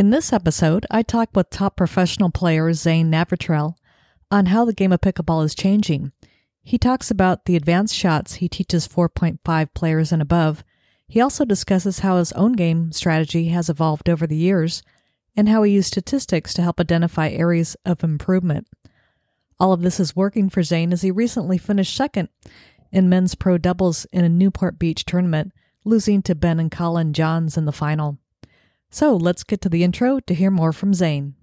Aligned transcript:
In 0.00 0.08
this 0.08 0.32
episode, 0.32 0.86
I 0.90 1.02
talk 1.02 1.28
with 1.34 1.50
top 1.50 1.76
professional 1.76 2.30
player 2.30 2.72
Zane 2.72 3.12
Navratil 3.12 3.74
on 4.30 4.46
how 4.46 4.64
the 4.64 4.72
game 4.72 4.92
of 4.92 5.02
pickleball 5.02 5.44
is 5.44 5.54
changing. 5.54 6.12
He 6.62 6.78
talks 6.78 7.10
about 7.10 7.44
the 7.44 7.54
advanced 7.54 7.94
shots 7.94 8.36
he 8.36 8.48
teaches 8.48 8.88
4.5 8.88 9.74
players 9.74 10.10
and 10.10 10.22
above. 10.22 10.64
He 11.06 11.20
also 11.20 11.44
discusses 11.44 11.98
how 11.98 12.16
his 12.16 12.32
own 12.32 12.54
game 12.54 12.92
strategy 12.92 13.48
has 13.48 13.68
evolved 13.68 14.08
over 14.08 14.26
the 14.26 14.38
years 14.38 14.82
and 15.36 15.50
how 15.50 15.64
he 15.64 15.74
used 15.74 15.88
statistics 15.88 16.54
to 16.54 16.62
help 16.62 16.80
identify 16.80 17.28
areas 17.28 17.76
of 17.84 18.02
improvement. 18.02 18.68
All 19.58 19.74
of 19.74 19.82
this 19.82 20.00
is 20.00 20.16
working 20.16 20.48
for 20.48 20.62
Zane 20.62 20.94
as 20.94 21.02
he 21.02 21.10
recently 21.10 21.58
finished 21.58 21.94
second 21.94 22.30
in 22.90 23.10
men's 23.10 23.34
pro 23.34 23.58
doubles 23.58 24.06
in 24.12 24.24
a 24.24 24.30
Newport 24.30 24.78
Beach 24.78 25.04
tournament, 25.04 25.52
losing 25.84 26.22
to 26.22 26.34
Ben 26.34 26.58
and 26.58 26.70
Collin 26.70 27.12
Johns 27.12 27.58
in 27.58 27.66
the 27.66 27.70
final. 27.70 28.16
So 28.92 29.14
let's 29.14 29.44
get 29.44 29.60
to 29.60 29.68
the 29.68 29.84
intro 29.84 30.18
to 30.18 30.34
hear 30.34 30.50
more 30.50 30.72
from 30.72 30.92
Zane. 30.94 31.36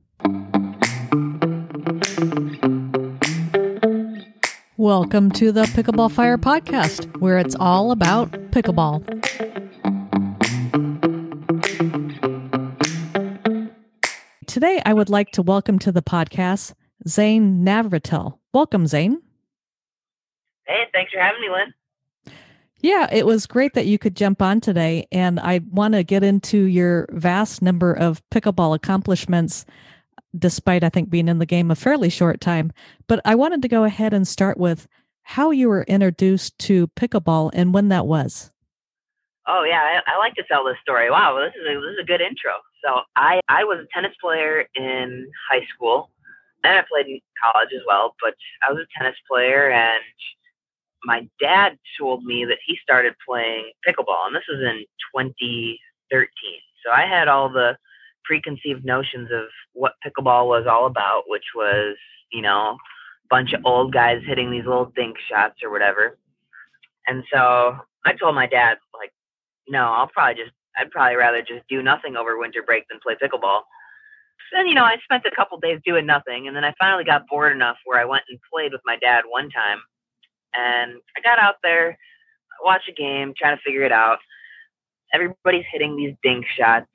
Welcome 4.76 5.32
to 5.32 5.54
the 5.54 5.64
Pickleball 5.64 6.12
Fire 6.12 6.38
podcast, 6.38 7.18
where 7.22 7.38
it's 7.38 7.56
all 7.58 7.92
about 7.92 8.32
pickleball. 8.52 9.02
Today, 14.46 14.82
I 14.86 14.94
would 14.94 15.10
like 15.10 15.32
to 15.32 15.42
welcome 15.42 15.80
to 15.80 15.92
the 15.94 16.02
podcast 16.02 16.74
Zane 17.08 17.64
Navratil. 17.64 18.40
Welcome, 18.54 18.88
Zane. 18.88 19.22
Hey, 20.66 20.84
thanks 20.92 21.14
for 21.14 21.22
having 21.22 21.40
me, 21.40 21.48
Lynn. 21.50 21.74
Yeah, 22.80 23.08
it 23.12 23.26
was 23.26 23.48
great 23.48 23.74
that 23.74 23.88
you 23.88 23.98
could 23.98 24.16
jump 24.16 24.42
on 24.42 24.62
today. 24.62 25.08
And 25.12 25.40
I 25.40 25.62
want 25.72 25.96
to 25.96 26.04
get 26.04 26.24
into 26.24 26.64
your 26.66 27.08
vast 27.12 27.62
number 27.62 27.92
of 27.92 28.22
pickleball 28.30 28.76
accomplishments, 28.76 29.66
despite, 30.38 30.84
I 30.84 30.90
think, 30.90 31.10
being 31.10 31.28
in 31.28 31.40
the 31.40 31.46
game 31.46 31.72
a 31.72 31.76
fairly 31.76 32.10
short 32.10 32.40
time. 32.40 32.72
But 33.08 33.20
I 33.26 33.36
wanted 33.36 33.62
to 33.64 33.68
go 33.68 33.84
ahead 33.84 34.14
and 34.14 34.28
start 34.28 34.58
with 34.58 34.88
how 35.24 35.52
you 35.52 35.70
were 35.70 35.84
introduced 35.84 36.58
to 36.60 36.88
pickleball 36.90 37.50
and 37.54 37.74
when 37.74 37.90
that 37.90 38.06
was. 38.06 38.52
Oh, 39.48 39.64
yeah, 39.64 39.80
I, 39.82 40.14
I 40.14 40.18
like 40.20 40.36
to 40.36 40.44
tell 40.44 40.64
this 40.64 40.78
story. 40.82 41.10
Wow, 41.10 41.40
this 41.40 41.54
is, 41.60 41.68
a, 41.68 41.80
this 41.80 41.94
is 41.94 42.00
a 42.04 42.06
good 42.06 42.22
intro. 42.22 42.52
So 42.86 43.02
I, 43.16 43.42
I 43.50 43.64
was 43.64 43.80
a 43.80 43.88
tennis 43.94 44.16
player 44.22 44.66
in 44.76 45.28
high 45.50 45.66
school, 45.74 46.12
and 46.64 46.78
I 46.78 46.84
played 46.88 47.08
in 47.08 47.20
college 47.42 47.70
as 47.74 47.82
well, 47.88 48.16
but 48.22 48.36
I 48.62 48.72
was 48.72 48.84
a 48.84 49.00
tennis 49.00 49.18
player 49.28 49.72
and 49.72 50.04
my 51.08 51.26
dad 51.40 51.78
told 51.98 52.26
me 52.26 52.44
that 52.44 52.58
he 52.66 52.78
started 52.84 53.14
playing 53.26 53.72
pickleball, 53.88 54.28
and 54.28 54.36
this 54.36 54.44
was 54.50 54.60
in 54.60 54.84
2013. 55.16 56.28
So 56.86 56.92
I 56.92 57.08
had 57.08 57.30
all 57.30 57.50
the 57.50 57.78
preconceived 58.26 58.84
notions 58.84 59.30
of 59.32 59.46
what 59.72 59.94
pickleball 60.06 60.48
was 60.48 60.68
all 60.70 60.86
about, 60.86 61.24
which 61.28 61.46
was, 61.56 61.96
you 62.34 62.42
know, 62.42 62.72
a 62.72 63.28
bunch 63.30 63.54
of 63.54 63.62
old 63.64 63.94
guys 63.94 64.22
hitting 64.28 64.52
these 64.52 64.66
little 64.66 64.92
dink 64.98 65.16
shots 65.30 65.64
or 65.64 65.72
whatever. 65.72 66.18
And 67.08 67.24
so 67.32 67.78
I 68.06 68.12
told 68.14 68.36
my 68.36 68.48
dad, 68.48 68.78
like, 68.94 69.14
no, 69.70 69.86
I'll 69.86 70.10
probably 70.10 70.44
just, 70.44 70.54
I'd 70.78 70.92
probably 70.92 71.16
rather 71.16 71.40
just 71.40 71.66
do 71.70 71.82
nothing 71.82 72.18
over 72.18 72.38
winter 72.38 72.64
break 72.64 72.84
than 72.90 73.00
play 73.02 73.16
pickleball. 73.16 73.62
And, 74.52 74.68
you 74.68 74.76
know, 74.76 74.84
I 74.84 74.98
spent 75.06 75.26
a 75.26 75.34
couple 75.34 75.58
days 75.58 75.80
doing 75.86 76.06
nothing. 76.06 76.48
And 76.48 76.56
then 76.56 76.66
I 76.66 76.74
finally 76.78 77.06
got 77.06 77.28
bored 77.30 77.54
enough 77.54 77.78
where 77.86 78.00
I 78.00 78.06
went 78.06 78.24
and 78.30 78.38
played 78.54 78.74
with 78.74 78.82
my 78.86 78.98
dad 78.98 79.24
one 79.30 79.50
time 79.50 79.80
and 80.58 80.94
I 81.16 81.22
got 81.22 81.40
out 81.40 81.56
there, 81.64 81.98
watch 82.64 82.84
a 82.90 82.94
game, 82.94 83.34
trying 83.38 83.56
to 83.56 83.64
figure 83.64 83.84
it 83.84 83.92
out. 83.92 84.20
Everybody's 85.14 85.66
hitting 85.72 85.96
these 85.96 86.16
dink 86.24 86.46
shots, 86.58 86.88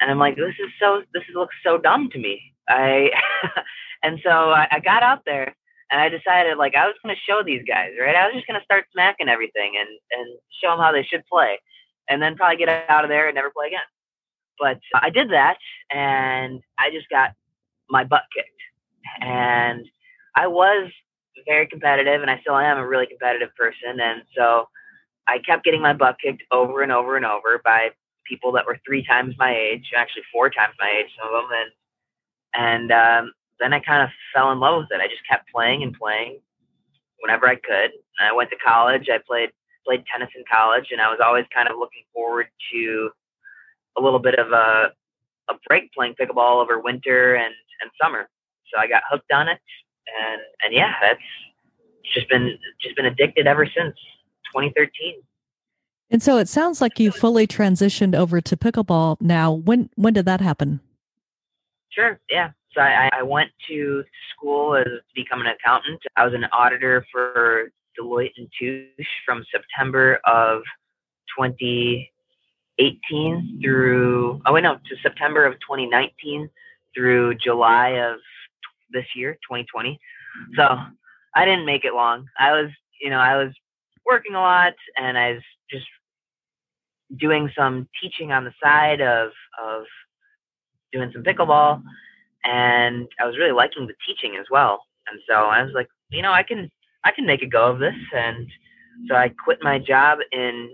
and 0.00 0.10
I'm 0.10 0.18
like, 0.18 0.36
this 0.36 0.54
is 0.58 0.70
so, 0.80 1.02
this 1.12 1.24
looks 1.34 1.54
so 1.64 1.78
dumb 1.78 2.10
to 2.12 2.18
me. 2.18 2.40
I, 2.68 3.10
and 4.02 4.20
so 4.22 4.30
I, 4.30 4.68
I 4.70 4.80
got 4.80 5.02
out 5.02 5.22
there, 5.24 5.54
and 5.90 6.00
I 6.00 6.08
decided 6.08 6.58
like 6.58 6.74
I 6.76 6.86
was 6.86 6.94
going 7.02 7.14
to 7.14 7.20
show 7.28 7.42
these 7.44 7.62
guys, 7.66 7.90
right? 8.00 8.14
I 8.14 8.26
was 8.26 8.34
just 8.34 8.46
going 8.46 8.60
to 8.60 8.64
start 8.64 8.86
smacking 8.92 9.28
everything 9.28 9.72
and 9.78 9.88
and 10.12 10.38
show 10.62 10.70
them 10.70 10.78
how 10.78 10.92
they 10.92 11.02
should 11.02 11.26
play, 11.26 11.58
and 12.08 12.22
then 12.22 12.36
probably 12.36 12.58
get 12.58 12.68
out 12.88 13.04
of 13.04 13.10
there 13.10 13.26
and 13.26 13.34
never 13.34 13.50
play 13.50 13.68
again. 13.68 13.80
But 14.58 14.78
I 14.94 15.10
did 15.10 15.30
that, 15.30 15.56
and 15.90 16.60
I 16.78 16.90
just 16.90 17.08
got 17.08 17.32
my 17.88 18.04
butt 18.04 18.24
kicked, 18.34 18.50
and 19.20 19.86
I 20.36 20.46
was 20.46 20.92
very 21.46 21.66
competitive, 21.66 22.22
and 22.22 22.30
I 22.30 22.40
still 22.40 22.56
am 22.56 22.78
a 22.78 22.86
really 22.86 23.06
competitive 23.06 23.54
person. 23.56 24.00
And 24.00 24.22
so 24.36 24.68
I 25.26 25.38
kept 25.38 25.64
getting 25.64 25.82
my 25.82 25.92
butt 25.92 26.16
kicked 26.22 26.42
over 26.50 26.82
and 26.82 26.92
over 26.92 27.16
and 27.16 27.26
over 27.26 27.60
by 27.64 27.90
people 28.26 28.52
that 28.52 28.66
were 28.66 28.78
three 28.86 29.04
times 29.04 29.34
my 29.38 29.56
age, 29.56 29.90
actually 29.96 30.22
four 30.32 30.50
times 30.50 30.74
my 30.78 30.90
age, 30.90 31.10
some 31.18 31.34
of 31.34 31.48
them. 31.48 31.58
And 31.60 31.70
and 32.52 32.92
um, 32.92 33.32
then 33.60 33.72
I 33.72 33.80
kind 33.80 34.02
of 34.02 34.10
fell 34.34 34.50
in 34.52 34.60
love 34.60 34.82
with 34.82 34.98
it. 34.98 35.02
I 35.02 35.08
just 35.08 35.26
kept 35.28 35.50
playing 35.52 35.82
and 35.82 35.96
playing 35.96 36.40
whenever 37.20 37.48
I 37.48 37.54
could. 37.54 37.92
I 38.20 38.32
went 38.32 38.50
to 38.50 38.56
college. 38.56 39.08
I 39.08 39.18
played 39.26 39.50
played 39.86 40.04
tennis 40.10 40.30
in 40.36 40.44
college, 40.50 40.88
and 40.90 41.00
I 41.00 41.08
was 41.08 41.20
always 41.24 41.46
kind 41.54 41.68
of 41.68 41.78
looking 41.78 42.04
forward 42.12 42.46
to 42.72 43.10
a 43.96 44.00
little 44.00 44.18
bit 44.18 44.38
of 44.38 44.52
a 44.52 44.92
a 45.48 45.54
break 45.66 45.92
playing 45.92 46.14
pickleball 46.20 46.62
over 46.62 46.78
winter 46.80 47.34
and 47.34 47.54
and 47.80 47.90
summer. 48.02 48.28
So 48.72 48.80
I 48.80 48.86
got 48.86 49.02
hooked 49.10 49.32
on 49.32 49.48
it, 49.48 49.58
and 50.08 50.40
and 50.62 50.72
yeah, 50.72 50.92
that's 51.00 51.20
just 52.14 52.28
been 52.28 52.56
just 52.80 52.96
been 52.96 53.06
addicted 53.06 53.46
ever 53.46 53.66
since 53.66 53.94
2013. 54.54 55.22
And 56.12 56.22
so 56.22 56.38
it 56.38 56.48
sounds 56.48 56.80
like 56.80 56.98
you 56.98 57.12
fully 57.12 57.46
transitioned 57.46 58.16
over 58.16 58.40
to 58.40 58.56
pickleball 58.56 59.20
now. 59.20 59.52
When 59.52 59.90
when 59.94 60.12
did 60.12 60.24
that 60.24 60.40
happen? 60.40 60.80
Sure. 61.90 62.18
Yeah. 62.28 62.50
So 62.74 62.80
I, 62.80 63.08
I 63.12 63.22
went 63.22 63.50
to 63.68 64.02
school 64.32 64.74
as 64.76 64.84
to 64.84 65.00
become 65.14 65.40
an 65.40 65.46
accountant. 65.48 66.00
I 66.16 66.24
was 66.24 66.34
an 66.34 66.46
auditor 66.52 67.06
for 67.12 67.70
Deloitte 67.98 68.32
and 68.36 68.48
Touche 68.58 69.06
from 69.24 69.44
September 69.52 70.20
of 70.24 70.62
2018 71.36 73.60
through 73.62 74.40
oh 74.46 74.52
wait 74.52 74.62
no 74.62 74.76
to 74.76 74.96
September 75.02 75.44
of 75.46 75.54
2019 75.54 76.48
through 76.94 77.34
July 77.36 77.90
of 77.90 78.18
this 78.92 79.06
year, 79.14 79.34
2020. 79.48 79.98
So 80.56 80.78
I 81.34 81.44
didn't 81.44 81.66
make 81.66 81.84
it 81.84 81.94
long. 81.94 82.26
I 82.38 82.52
was, 82.52 82.70
you 83.00 83.10
know, 83.10 83.18
I 83.18 83.36
was 83.36 83.52
working 84.06 84.34
a 84.34 84.40
lot 84.40 84.74
and 84.96 85.16
I 85.16 85.32
was 85.32 85.42
just 85.70 85.86
doing 87.18 87.50
some 87.56 87.88
teaching 88.00 88.32
on 88.32 88.44
the 88.44 88.52
side 88.62 89.00
of 89.00 89.30
of 89.62 89.84
doing 90.92 91.10
some 91.12 91.22
pickleball 91.22 91.82
and 92.44 93.08
I 93.20 93.26
was 93.26 93.36
really 93.36 93.52
liking 93.52 93.86
the 93.86 93.94
teaching 94.06 94.36
as 94.38 94.46
well. 94.50 94.84
And 95.10 95.20
so 95.28 95.34
I 95.34 95.62
was 95.62 95.72
like, 95.74 95.88
you 96.10 96.22
know, 96.22 96.32
I 96.32 96.42
can 96.42 96.70
I 97.04 97.10
can 97.10 97.26
make 97.26 97.42
a 97.42 97.46
go 97.46 97.70
of 97.70 97.78
this 97.78 97.94
and 98.14 98.46
so 99.08 99.14
I 99.14 99.32
quit 99.44 99.58
my 99.62 99.78
job 99.78 100.18
in 100.32 100.70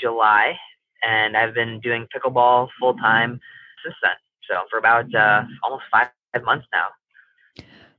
July 0.00 0.56
and 1.02 1.36
I've 1.36 1.54
been 1.54 1.80
doing 1.80 2.06
pickleball 2.14 2.68
full 2.78 2.94
time 2.94 3.40
since 3.84 3.94
then. 4.02 4.12
So 4.48 4.60
for 4.70 4.78
about 4.78 5.12
uh, 5.14 5.42
almost 5.62 5.84
five 5.90 6.08
months 6.44 6.66
now. 6.72 6.86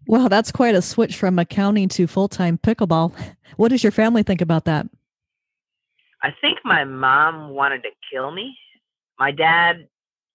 Well, 0.08 0.30
that's 0.30 0.52
quite 0.52 0.76
a 0.76 0.82
switch 0.82 1.16
from 1.16 1.40
accounting 1.40 1.90
to 1.90 2.08
full 2.08 2.28
time 2.28 2.58
pickleball. 2.58 3.14
What 3.58 3.70
does 3.70 3.84
your 3.84 3.92
family 3.92 4.24
think 4.24 4.42
about 4.42 4.66
that? 4.66 4.88
I 6.22 6.34
think 6.42 6.60
my 6.64 6.84
mom 6.84 7.52
wanted 7.52 7.84
to 7.84 7.90
kill 8.12 8.32
me. 8.32 8.58
My 9.20 9.32
dad, 9.32 9.88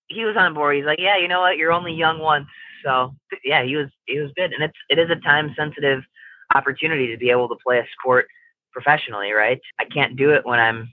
he 0.08 0.24
was 0.24 0.36
on 0.36 0.54
board. 0.54 0.76
He's 0.76 0.84
like, 0.84 0.98
"Yeah, 0.98 1.18
you 1.18 1.28
know 1.28 1.40
what? 1.40 1.56
You're 1.56 1.72
only 1.72 1.92
young 1.92 2.18
once." 2.18 2.46
So 2.84 3.14
yeah, 3.44 3.62
he 3.62 3.76
was 3.76 3.88
he 4.06 4.18
was 4.18 4.30
good, 4.36 4.52
and 4.52 4.62
it's 4.62 4.78
it 4.88 4.98
is 4.98 5.10
a 5.10 5.16
time 5.16 5.54
sensitive 5.56 6.02
opportunity 6.54 7.08
to 7.08 7.18
be 7.18 7.30
able 7.30 7.48
to 7.48 7.56
play 7.64 7.78
a 7.78 7.86
sport 7.98 8.26
professionally, 8.72 9.32
right? 9.32 9.60
I 9.78 9.84
can't 9.84 10.16
do 10.16 10.32
it 10.32 10.44
when 10.44 10.58
I'm 10.58 10.92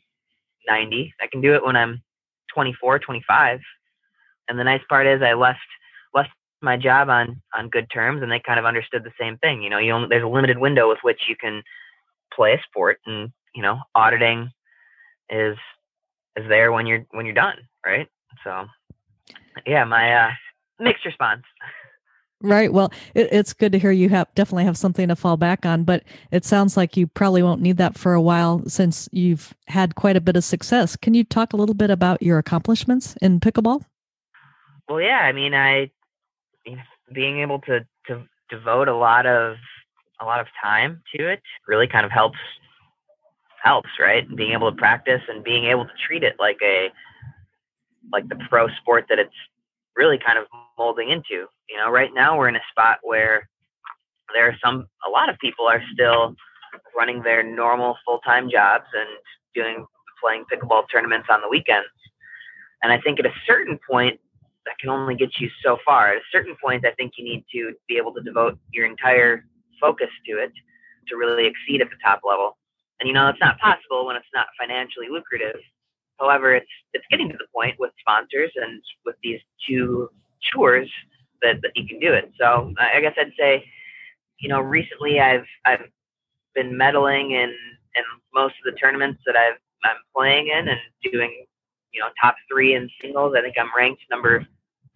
90. 0.67 1.13
I 1.21 1.27
can 1.27 1.41
do 1.41 1.53
it 1.55 1.65
when 1.65 1.75
I'm 1.75 2.01
24, 2.53 2.99
25. 2.99 3.59
And 4.49 4.59
the 4.59 4.63
nice 4.63 4.81
part 4.89 5.07
is 5.07 5.21
I 5.21 5.33
left 5.33 5.59
left 6.13 6.29
my 6.61 6.77
job 6.77 7.09
on 7.09 7.41
on 7.53 7.69
good 7.69 7.89
terms, 7.91 8.21
and 8.21 8.31
they 8.31 8.39
kind 8.39 8.59
of 8.59 8.65
understood 8.65 9.03
the 9.03 9.11
same 9.19 9.37
thing. 9.37 9.61
You 9.61 9.69
know, 9.69 9.77
you 9.77 9.91
only, 9.91 10.07
there's 10.09 10.23
a 10.23 10.27
limited 10.27 10.57
window 10.57 10.89
with 10.89 10.99
which 11.01 11.21
you 11.29 11.35
can 11.35 11.63
play 12.33 12.53
a 12.53 12.61
sport, 12.63 12.99
and 13.05 13.31
you 13.55 13.61
know, 13.61 13.79
auditing 13.95 14.51
is 15.29 15.57
is 16.35 16.47
there 16.47 16.71
when 16.71 16.85
you're 16.85 17.05
when 17.11 17.25
you're 17.25 17.35
done, 17.35 17.57
right? 17.85 18.07
So, 18.43 18.65
yeah, 19.65 19.83
my 19.83 20.13
uh, 20.13 20.31
mixed 20.79 21.05
response. 21.05 21.43
Right. 22.39 22.71
Well, 22.71 22.91
it, 23.15 23.29
it's 23.31 23.53
good 23.53 23.71
to 23.71 23.79
hear 23.79 23.91
you 23.91 24.09
have 24.09 24.27
definitely 24.35 24.65
have 24.65 24.77
something 24.77 25.07
to 25.07 25.15
fall 25.15 25.37
back 25.37 25.65
on, 25.65 25.83
but 25.83 26.03
it 26.31 26.45
sounds 26.45 26.77
like 26.77 26.95
you 26.95 27.07
probably 27.07 27.41
won't 27.41 27.61
need 27.61 27.77
that 27.77 27.97
for 27.97 28.13
a 28.13 28.21
while 28.21 28.63
since 28.67 29.09
you've 29.11 29.55
had 29.67 29.95
quite 29.95 30.15
a 30.15 30.21
bit 30.21 30.35
of 30.35 30.43
success. 30.43 30.95
Can 30.95 31.15
you 31.15 31.23
talk 31.23 31.53
a 31.53 31.57
little 31.57 31.73
bit 31.73 31.89
about 31.89 32.21
your 32.21 32.37
accomplishments 32.37 33.15
in 33.23 33.39
pickleball? 33.39 33.85
Well, 34.87 35.01
yeah. 35.01 35.21
I 35.21 35.31
mean, 35.31 35.55
I 35.55 35.89
being 37.13 37.39
able 37.39 37.59
to 37.61 37.85
to 38.07 38.23
devote 38.49 38.87
a 38.87 38.95
lot 38.95 39.25
of 39.25 39.55
a 40.19 40.25
lot 40.25 40.39
of 40.39 40.47
time 40.61 41.01
to 41.15 41.29
it 41.29 41.41
really 41.67 41.87
kind 41.87 42.05
of 42.05 42.11
helps 42.11 42.39
helps 43.63 43.89
right 43.99 44.23
being 44.35 44.51
able 44.51 44.71
to 44.71 44.77
practice 44.77 45.21
and 45.29 45.43
being 45.43 45.65
able 45.65 45.85
to 45.85 45.91
treat 46.05 46.23
it 46.23 46.35
like 46.39 46.57
a 46.63 46.89
like 48.11 48.27
the 48.29 48.37
pro 48.49 48.67
sport 48.79 49.05
that 49.09 49.19
it's 49.19 49.33
really 49.95 50.17
kind 50.23 50.37
of 50.37 50.45
molding 50.77 51.09
into. 51.09 51.47
You 51.69 51.77
know, 51.77 51.89
right 51.89 52.11
now 52.13 52.37
we're 52.37 52.49
in 52.49 52.55
a 52.55 52.61
spot 52.71 52.99
where 53.01 53.49
there 54.33 54.47
are 54.47 54.55
some, 54.63 54.87
a 55.05 55.09
lot 55.09 55.29
of 55.29 55.37
people 55.39 55.67
are 55.67 55.81
still 55.93 56.35
running 56.97 57.21
their 57.23 57.43
normal 57.43 57.97
full 58.05 58.19
time 58.19 58.49
jobs 58.49 58.85
and 58.93 59.09
doing 59.55 59.85
playing 60.21 60.45
pickleball 60.51 60.83
tournaments 60.91 61.27
on 61.29 61.41
the 61.41 61.49
weekends. 61.49 61.87
And 62.83 62.91
I 62.91 62.99
think 63.01 63.19
at 63.19 63.25
a 63.25 63.33
certain 63.45 63.79
point, 63.89 64.19
that 64.67 64.77
can 64.79 64.89
only 64.89 65.15
get 65.15 65.39
you 65.39 65.49
so 65.63 65.77
far. 65.85 66.11
At 66.11 66.17
a 66.17 66.25
certain 66.31 66.55
point, 66.63 66.85
I 66.85 66.91
think 66.91 67.13
you 67.17 67.23
need 67.23 67.45
to 67.53 67.73
be 67.87 67.97
able 67.97 68.13
to 68.13 68.21
devote 68.21 68.59
your 68.71 68.85
entire 68.85 69.45
focus 69.79 70.09
to 70.27 70.43
it 70.43 70.51
to 71.07 71.15
really 71.15 71.47
exceed 71.47 71.81
at 71.81 71.89
the 71.89 71.95
top 72.03 72.21
level. 72.27 72.57
And 72.99 73.07
you 73.07 73.13
know, 73.13 73.29
it's 73.29 73.39
not 73.39 73.59
possible 73.59 74.05
when 74.05 74.15
it's 74.15 74.25
not 74.33 74.47
financially 74.59 75.07
lucrative. 75.09 75.59
However, 76.19 76.55
it's 76.55 76.69
it's 76.93 77.05
getting 77.09 77.29
to 77.29 77.37
the 77.37 77.47
point 77.55 77.75
with 77.79 77.91
sponsors 77.99 78.51
and 78.55 78.81
with 79.05 79.15
these 79.23 79.39
two 79.67 80.09
tours 80.51 80.89
that, 81.41 81.61
that 81.61 81.71
you 81.75 81.87
can 81.87 81.99
do 81.99 82.13
it. 82.13 82.31
So 82.39 82.73
I 82.79 82.99
guess 82.99 83.13
I'd 83.17 83.31
say, 83.39 83.63
you 84.39 84.49
know, 84.49 84.59
recently 84.59 85.19
I've 85.19 85.45
I've 85.65 85.85
been 86.55 86.71
medaling 86.71 87.31
in 87.31 87.49
in 87.49 88.03
most 88.33 88.55
of 88.65 88.73
the 88.73 88.77
tournaments 88.79 89.21
that 89.25 89.35
I've 89.35 89.57
I'm 89.83 89.97
playing 90.15 90.47
in 90.47 90.67
and 90.67 90.79
doing, 91.03 91.45
you 91.93 92.01
know, 92.01 92.07
top 92.21 92.35
three 92.51 92.73
in 92.73 92.89
singles. 93.01 93.35
I 93.37 93.41
think 93.41 93.55
I'm 93.59 93.69
ranked 93.77 94.01
number 94.09 94.45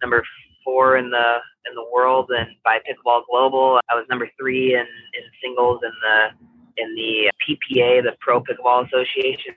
number 0.02 0.22
four 0.64 0.96
in 0.96 1.10
the 1.10 1.36
in 1.68 1.74
the 1.74 1.84
world, 1.92 2.30
and 2.30 2.48
by 2.64 2.78
Pickleball 2.78 3.22
Global, 3.30 3.80
I 3.88 3.94
was 3.94 4.04
number 4.10 4.28
three 4.38 4.74
in 4.74 4.80
in 4.80 5.24
singles 5.42 5.80
in 5.82 5.92
the 6.02 6.82
in 6.82 6.94
the 6.94 7.30
PPA, 7.42 8.02
the 8.02 8.16
Pro 8.20 8.40
Pickleball 8.40 8.86
Association's 8.86 9.56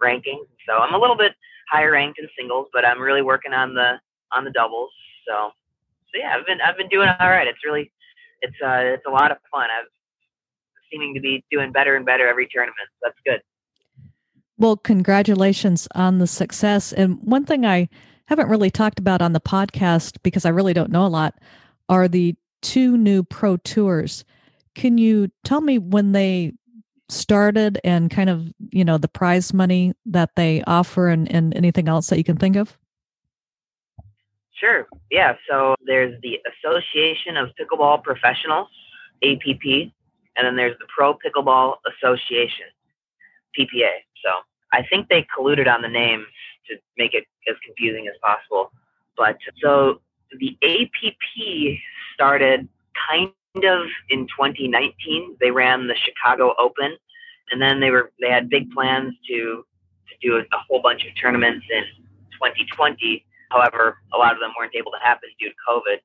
ranking. 0.00 0.44
So 0.66 0.74
I'm 0.74 0.94
a 0.94 0.98
little 0.98 1.16
bit 1.16 1.32
higher 1.70 1.92
ranked 1.92 2.18
in 2.18 2.28
singles, 2.38 2.68
but 2.72 2.84
I'm 2.84 3.00
really 3.00 3.22
working 3.22 3.52
on 3.52 3.74
the 3.74 4.00
on 4.32 4.44
the 4.44 4.50
doubles. 4.50 4.90
So 5.26 5.50
so 6.12 6.20
yeah, 6.20 6.36
I've 6.36 6.46
been 6.46 6.60
I've 6.60 6.76
been 6.76 6.88
doing 6.88 7.08
all 7.20 7.30
right. 7.30 7.46
It's 7.46 7.64
really 7.64 7.90
it's 8.42 8.56
uh 8.64 8.94
it's 8.94 9.04
a 9.06 9.10
lot 9.10 9.30
of 9.30 9.38
fun. 9.50 9.68
I've 9.70 9.86
seeming 10.92 11.14
to 11.14 11.20
be 11.20 11.44
doing 11.50 11.72
better 11.72 11.96
and 11.96 12.04
better 12.04 12.28
every 12.28 12.48
tournament. 12.52 12.88
So 12.94 13.08
that's 13.08 13.18
good. 13.24 13.40
Well, 14.58 14.76
congratulations 14.76 15.88
on 15.94 16.18
the 16.18 16.26
success. 16.26 16.92
And 16.92 17.18
one 17.22 17.46
thing 17.46 17.64
I 17.64 17.88
haven't 18.30 18.48
really 18.48 18.70
talked 18.70 18.98
about 18.98 19.20
on 19.20 19.32
the 19.32 19.40
podcast 19.40 20.16
because 20.22 20.46
I 20.46 20.50
really 20.50 20.72
don't 20.72 20.90
know 20.90 21.04
a 21.04 21.08
lot 21.08 21.34
are 21.88 22.06
the 22.06 22.36
two 22.62 22.96
new 22.96 23.24
pro 23.24 23.56
tours. 23.58 24.24
Can 24.76 24.98
you 24.98 25.30
tell 25.44 25.60
me 25.60 25.78
when 25.78 26.12
they 26.12 26.52
started 27.08 27.80
and 27.82 28.08
kind 28.08 28.30
of, 28.30 28.52
you 28.70 28.84
know, 28.84 28.98
the 28.98 29.08
prize 29.08 29.52
money 29.52 29.92
that 30.06 30.30
they 30.36 30.62
offer 30.68 31.08
and, 31.08 31.30
and 31.30 31.56
anything 31.56 31.88
else 31.88 32.06
that 32.06 32.18
you 32.18 32.24
can 32.24 32.36
think 32.36 32.54
of? 32.54 32.78
Sure. 34.52 34.86
Yeah. 35.10 35.34
So 35.48 35.74
there's 35.84 36.20
the 36.22 36.38
Association 36.46 37.36
of 37.36 37.48
Pickleball 37.58 38.04
Professionals, 38.04 38.68
APP, 39.24 39.90
and 40.36 40.46
then 40.46 40.54
there's 40.54 40.78
the 40.78 40.86
Pro 40.94 41.14
Pickleball 41.14 41.76
Association, 41.96 42.66
PPA. 43.58 43.90
So 44.22 44.30
I 44.72 44.82
think 44.88 45.08
they 45.08 45.26
colluded 45.36 45.66
on 45.66 45.82
the 45.82 45.88
names 45.88 46.26
to 46.70 46.76
make 46.96 47.14
it 47.14 47.24
as 47.48 47.56
confusing 47.64 48.06
as 48.08 48.14
possible. 48.22 48.72
But 49.16 49.38
so 49.62 50.00
the 50.38 50.56
APP 50.62 51.78
started 52.14 52.68
kind 53.08 53.32
of 53.64 53.86
in 54.08 54.26
2019. 54.28 55.36
They 55.40 55.50
ran 55.50 55.86
the 55.86 55.96
Chicago 55.96 56.54
Open, 56.58 56.96
and 57.50 57.60
then 57.60 57.80
they 57.80 57.90
were 57.90 58.12
they 58.20 58.30
had 58.30 58.48
big 58.48 58.70
plans 58.70 59.14
to 59.28 59.64
to 60.08 60.14
do 60.22 60.36
a, 60.36 60.40
a 60.40 60.60
whole 60.68 60.80
bunch 60.80 61.04
of 61.04 61.10
tournaments 61.20 61.66
in 61.70 61.84
2020. 62.34 63.24
However, 63.50 63.98
a 64.14 64.16
lot 64.16 64.32
of 64.32 64.40
them 64.40 64.52
weren't 64.58 64.74
able 64.74 64.92
to 64.92 64.98
happen 65.02 65.28
due 65.38 65.50
to 65.50 65.54
COVID, 65.68 65.98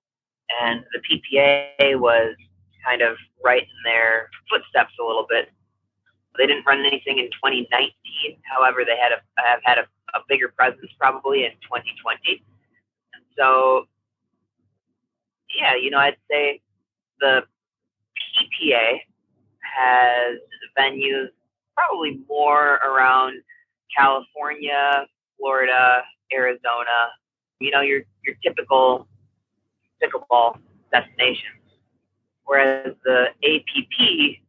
and 0.61 0.83
the 0.93 1.01
PPA 1.05 1.99
was 1.99 2.35
kind 2.83 3.01
of 3.01 3.17
right 3.43 3.61
in 3.63 3.79
their 3.83 4.29
footsteps 4.49 4.93
a 4.99 5.03
little 5.03 5.25
bit 5.29 5.49
they 6.37 6.45
didn't 6.47 6.65
run 6.65 6.85
anything 6.85 7.19
in 7.19 7.31
2019. 7.31 7.91
However, 8.43 8.83
they 8.85 8.97
had 8.97 9.11
a 9.11 9.19
have 9.41 9.61
had 9.63 9.77
a, 9.79 9.85
a 10.15 10.19
bigger 10.27 10.49
presence 10.49 10.91
probably 10.99 11.45
in 11.45 11.51
2020. 11.51 12.43
And 13.13 13.23
so, 13.37 13.85
yeah, 15.57 15.75
you 15.75 15.89
know, 15.89 15.99
I'd 15.99 16.17
say 16.29 16.61
the 17.19 17.43
PPA 18.35 18.99
has 19.61 20.37
venues 20.77 21.27
probably 21.75 22.19
more 22.27 22.75
around 22.75 23.41
California, 23.95 25.05
Florida, 25.37 26.01
Arizona. 26.33 27.11
You 27.59 27.71
know, 27.71 27.81
your 27.81 28.01
your 28.25 28.35
typical 28.43 29.07
pickleball 30.01 30.57
destinations. 30.91 31.61
Whereas 32.45 32.93
the 33.03 33.27
APP 33.43 34.39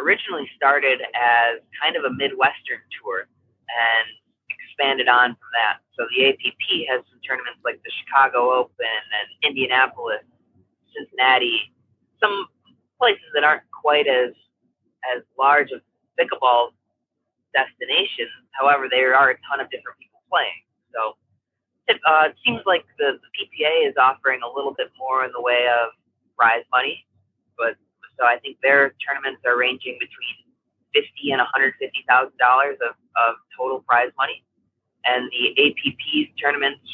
originally 0.00 0.48
started 0.56 1.00
as 1.00 1.60
kind 1.80 1.96
of 1.96 2.04
a 2.04 2.10
Midwestern 2.10 2.80
tour 3.00 3.20
and 3.20 4.08
expanded 4.80 5.08
on 5.08 5.30
from 5.36 5.50
that. 5.52 5.78
So 5.96 6.06
the 6.16 6.28
APP 6.28 6.88
has 6.88 7.04
some 7.10 7.20
tournaments 7.26 7.60
like 7.64 7.80
the 7.84 7.90
Chicago 8.00 8.52
Open 8.52 8.72
and 9.12 9.28
Indianapolis, 9.44 10.24
Cincinnati, 10.96 11.72
some 12.20 12.46
places 12.98 13.28
that 13.34 13.44
aren't 13.44 13.62
quite 13.70 14.06
as 14.06 14.32
as 15.16 15.22
large 15.38 15.70
of 15.72 15.80
pickleball 16.18 16.72
destinations. 17.54 18.30
However, 18.52 18.88
there 18.90 19.14
are 19.14 19.30
a 19.30 19.36
ton 19.48 19.60
of 19.60 19.70
different 19.70 19.98
people 19.98 20.20
playing. 20.28 20.60
So 20.92 21.16
it, 21.88 21.96
uh, 22.04 22.28
it 22.28 22.36
seems 22.44 22.60
like 22.66 22.84
the, 22.98 23.16
the 23.16 23.30
PPA 23.32 23.88
is 23.88 23.94
offering 23.96 24.40
a 24.44 24.50
little 24.50 24.74
bit 24.76 24.92
more 24.98 25.24
in 25.24 25.32
the 25.32 25.40
way 25.40 25.66
of 25.68 25.90
prize 26.36 26.64
money, 26.70 27.06
but 27.56 27.76
so 28.18 28.24
I 28.26 28.36
think 28.38 28.58
their 28.62 28.92
tournaments 29.00 29.40
are 29.46 29.56
ranging 29.56 29.96
between 29.96 30.36
fifty 30.92 31.32
and 31.32 31.40
one 31.40 31.48
hundred 31.52 31.74
fifty 31.80 32.04
thousand 32.08 32.36
dollars 32.36 32.76
of 32.84 32.94
of 33.16 33.36
total 33.56 33.80
prize 33.80 34.12
money, 34.16 34.44
and 35.06 35.30
the 35.30 35.54
APP's 35.56 36.30
tournaments 36.40 36.84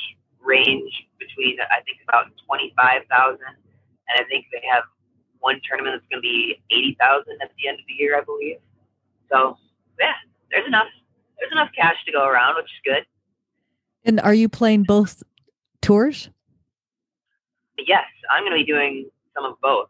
range 0.40 0.92
between 1.18 1.58
I 1.60 1.82
think 1.82 1.98
about 2.08 2.26
twenty 2.46 2.72
five 2.76 3.02
thousand, 3.10 3.54
and 4.08 4.14
I 4.18 4.24
think 4.28 4.46
they 4.52 4.62
have 4.70 4.84
one 5.40 5.60
tournament 5.68 6.00
that's 6.00 6.08
going 6.10 6.22
to 6.22 6.26
be 6.26 6.62
eighty 6.70 6.96
thousand 7.00 7.38
at 7.42 7.50
the 7.58 7.68
end 7.68 7.78
of 7.78 7.86
the 7.86 7.94
year, 7.94 8.16
I 8.16 8.22
believe. 8.22 8.56
So 9.30 9.56
yeah, 9.98 10.14
there's 10.50 10.66
enough 10.66 10.88
there's 11.38 11.52
enough 11.52 11.70
cash 11.76 11.96
to 12.06 12.12
go 12.12 12.26
around, 12.26 12.56
which 12.56 12.66
is 12.66 12.80
good. 12.84 13.06
And 14.04 14.20
are 14.20 14.34
you 14.34 14.48
playing 14.48 14.84
both 14.84 15.22
tours? 15.82 16.30
Yes, 17.78 18.04
I'm 18.30 18.44
going 18.44 18.52
to 18.52 18.64
be 18.64 18.64
doing 18.64 19.10
some 19.34 19.44
of 19.44 19.60
both 19.60 19.88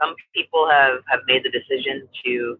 some 0.00 0.14
people 0.34 0.68
have, 0.70 0.98
have 1.06 1.20
made 1.26 1.42
the 1.44 1.50
decision 1.50 2.08
to 2.24 2.58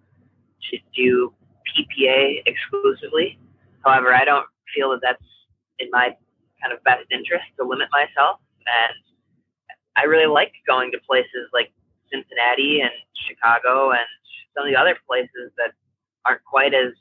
to 0.71 0.79
do 0.97 1.33
PPA 1.69 2.43
exclusively. 2.47 3.39
However, 3.85 4.13
I 4.13 4.25
don't 4.25 4.47
feel 4.75 4.91
that 4.91 5.01
that's 5.03 5.23
in 5.79 5.89
my 5.91 6.17
kind 6.63 6.73
of 6.73 6.83
best 6.85 7.07
interest 7.11 7.45
to 7.59 7.65
limit 7.65 7.89
myself. 7.93 8.41
And 8.67 8.95
I 9.97 10.05
really 10.05 10.27
like 10.27 10.53
going 10.67 10.91
to 10.93 10.99
places 11.07 11.49
like 11.53 11.73
Cincinnati 12.13 12.81
and 12.81 12.93
Chicago 13.29 13.91
and 13.91 14.07
some 14.57 14.67
of 14.67 14.71
the 14.71 14.77
other 14.77 14.97
places 15.07 15.53
that 15.57 15.73
aren't 16.25 16.45
quite 16.45 16.75
as 16.75 16.93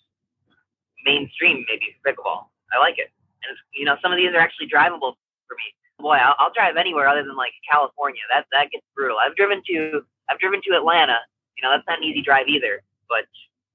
mainstream, 1.05 1.65
maybe 1.69 1.95
pickleball. 2.05 2.47
I 2.73 2.79
like 2.79 2.97
it, 2.97 3.11
and 3.43 3.51
it's 3.51 3.61
you 3.73 3.85
know, 3.85 3.95
some 4.01 4.11
of 4.11 4.17
these 4.17 4.33
are 4.33 4.41
actually 4.41 4.67
drivable 4.67 5.15
for 5.47 5.55
me. 5.55 5.67
Boy, 5.99 6.17
I'll, 6.17 6.35
I'll 6.39 6.53
drive 6.53 6.75
anywhere 6.75 7.07
other 7.07 7.23
than 7.23 7.35
like 7.35 7.53
California. 7.69 8.21
That 8.33 8.45
that 8.51 8.71
gets 8.71 8.83
brutal. 8.95 9.17
I've 9.17 9.35
driven 9.35 9.61
to 9.69 10.01
I've 10.29 10.39
driven 10.39 10.61
to 10.67 10.75
Atlanta. 10.75 11.19
You 11.55 11.63
know, 11.63 11.71
that's 11.71 11.87
not 11.87 11.99
an 11.99 12.03
easy 12.03 12.21
drive 12.21 12.47
either. 12.47 12.81
But 13.07 13.29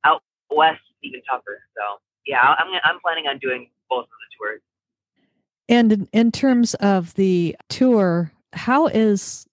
out 0.04 0.22
west, 0.50 0.82
even 1.02 1.22
tougher. 1.28 1.62
So 1.76 2.02
yeah, 2.26 2.42
I'm 2.42 2.68
I'm 2.84 3.00
planning 3.00 3.26
on 3.26 3.38
doing 3.38 3.70
both 3.90 4.04
of 4.04 4.08
the 4.08 4.36
tours. 4.38 4.60
And 5.68 5.92
in, 5.92 6.08
in 6.12 6.32
terms 6.32 6.74
of 6.74 7.14
the 7.14 7.56
tour, 7.68 8.32
how 8.52 8.86
is 8.86 9.46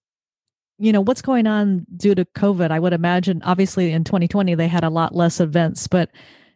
you 0.78 0.92
know 0.92 1.00
what's 1.00 1.22
going 1.22 1.46
on 1.46 1.86
due 1.96 2.14
to 2.14 2.24
COVID? 2.24 2.70
I 2.70 2.78
would 2.78 2.92
imagine, 2.92 3.42
obviously, 3.44 3.92
in 3.92 4.04
2020 4.04 4.54
they 4.54 4.68
had 4.68 4.84
a 4.84 4.90
lot 4.90 5.14
less 5.14 5.40
events, 5.40 5.86
but 5.88 6.10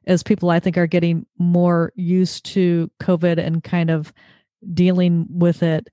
as 0.06 0.22
people 0.22 0.50
I 0.50 0.60
think 0.60 0.76
are 0.76 0.86
getting 0.86 1.26
more 1.38 1.92
used 1.94 2.44
to 2.46 2.90
COVID 3.00 3.38
and 3.38 3.62
kind 3.62 3.90
of 3.90 4.12
dealing 4.72 5.26
with 5.28 5.62
it, 5.62 5.88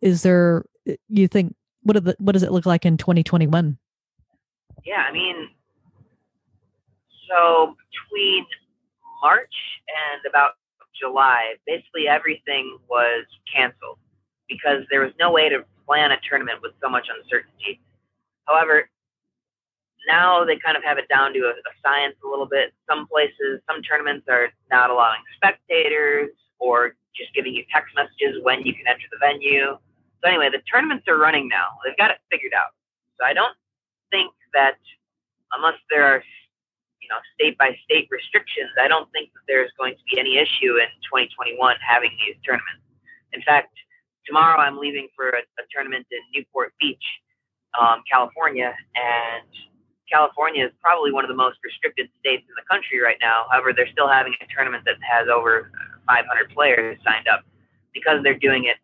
is 0.00 0.22
there 0.22 0.64
you 1.08 1.28
think 1.28 1.54
what 1.82 2.02
the, 2.04 2.16
what 2.18 2.32
does 2.32 2.42
it 2.42 2.52
look 2.52 2.66
like 2.66 2.84
in 2.84 2.96
2021? 2.96 3.78
Yeah, 4.84 5.04
I 5.08 5.12
mean, 5.12 5.48
so 7.28 7.76
between 7.90 8.46
March 9.22 9.54
and 9.88 10.20
about 10.28 10.52
July, 11.00 11.54
basically 11.66 12.08
everything 12.08 12.78
was 12.90 13.26
canceled 13.52 13.98
because 14.48 14.84
there 14.90 15.00
was 15.00 15.12
no 15.18 15.32
way 15.32 15.48
to 15.48 15.64
plan 15.86 16.12
a 16.12 16.18
tournament 16.28 16.60
with 16.62 16.72
so 16.82 16.88
much 16.88 17.08
uncertainty. 17.08 17.80
However, 18.46 18.90
now 20.08 20.44
they 20.44 20.56
kind 20.58 20.76
of 20.76 20.84
have 20.84 20.98
it 20.98 21.08
down 21.08 21.32
to 21.34 21.40
a, 21.40 21.50
a 21.50 21.72
science 21.82 22.16
a 22.24 22.28
little 22.28 22.46
bit. 22.46 22.72
Some 22.88 23.06
places, 23.08 23.60
some 23.68 23.82
tournaments 23.82 24.26
are 24.28 24.48
not 24.70 24.90
allowing 24.90 25.20
spectators 25.36 26.30
or 26.58 26.94
just 27.16 27.34
giving 27.34 27.54
you 27.54 27.64
text 27.72 27.94
messages 27.96 28.42
when 28.42 28.62
you 28.66 28.74
can 28.74 28.86
enter 28.88 29.06
the 29.10 29.18
venue 29.20 29.78
So 30.22 30.28
anyway, 30.28 30.50
the 30.50 30.62
tournaments 30.70 31.06
are 31.08 31.18
running 31.18 31.48
now. 31.48 31.78
They've 31.84 31.96
got 31.96 32.10
it 32.10 32.18
figured 32.30 32.52
out. 32.54 32.72
So 33.18 33.26
I 33.26 33.32
don't 33.32 33.56
think 34.10 34.32
that 34.54 34.78
unless 35.56 35.76
there 35.90 36.04
are 36.04 36.22
know 37.10 37.20
state 37.34 37.58
by 37.58 37.76
state 37.84 38.08
restrictions, 38.10 38.70
I 38.80 38.88
don't 38.88 39.10
think 39.12 39.30
that 39.34 39.44
there's 39.46 39.70
going 39.76 39.94
to 39.94 40.04
be 40.10 40.18
any 40.18 40.38
issue 40.38 40.78
in 40.78 40.88
2021 41.10 41.58
having 41.82 42.10
these 42.24 42.36
tournaments. 42.46 42.86
In 43.32 43.42
fact, 43.42 43.74
tomorrow 44.26 44.58
I'm 44.58 44.78
leaving 44.78 45.08
for 45.14 45.30
a, 45.30 45.42
a 45.58 45.64
tournament 45.74 46.06
in 46.10 46.22
Newport 46.34 46.72
Beach, 46.80 47.04
um, 47.78 48.02
California, 48.10 48.74
and 48.96 49.46
California 50.10 50.66
is 50.66 50.72
probably 50.82 51.12
one 51.12 51.24
of 51.24 51.28
the 51.28 51.36
most 51.38 51.58
restricted 51.62 52.08
states 52.18 52.42
in 52.48 52.54
the 52.56 52.66
country 52.68 53.00
right 53.00 53.18
now. 53.20 53.46
However, 53.50 53.72
they're 53.72 53.90
still 53.92 54.08
having 54.08 54.34
a 54.40 54.46
tournament 54.54 54.84
that 54.86 54.96
has 55.02 55.28
over 55.28 55.70
500 56.08 56.50
players 56.50 56.98
signed 57.06 57.28
up 57.28 57.44
because 57.94 58.22
they're 58.22 58.38
doing 58.38 58.64
it 58.66 58.76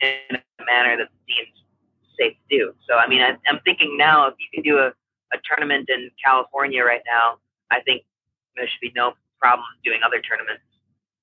in 0.00 0.36
a 0.36 0.64
manner 0.64 0.96
that 0.96 1.08
seems 1.26 1.48
safe 2.18 2.36
to 2.50 2.56
do. 2.56 2.74
So, 2.88 2.96
I 2.96 3.08
mean, 3.08 3.22
I, 3.22 3.36
I'm 3.48 3.60
thinking 3.64 3.96
now 3.96 4.26
if 4.26 4.34
you 4.38 4.46
can 4.52 4.62
do 4.62 4.78
a, 4.78 4.88
a 5.32 5.38
tournament 5.44 5.88
in 5.88 6.10
California 6.22 6.84
right 6.84 7.02
now, 7.06 7.38
I 7.70 7.80
think 7.80 8.04
there 8.56 8.66
should 8.66 8.80
be 8.80 8.92
no 8.94 9.12
problem 9.40 9.66
doing 9.84 10.00
other 10.04 10.20
tournaments, 10.20 10.62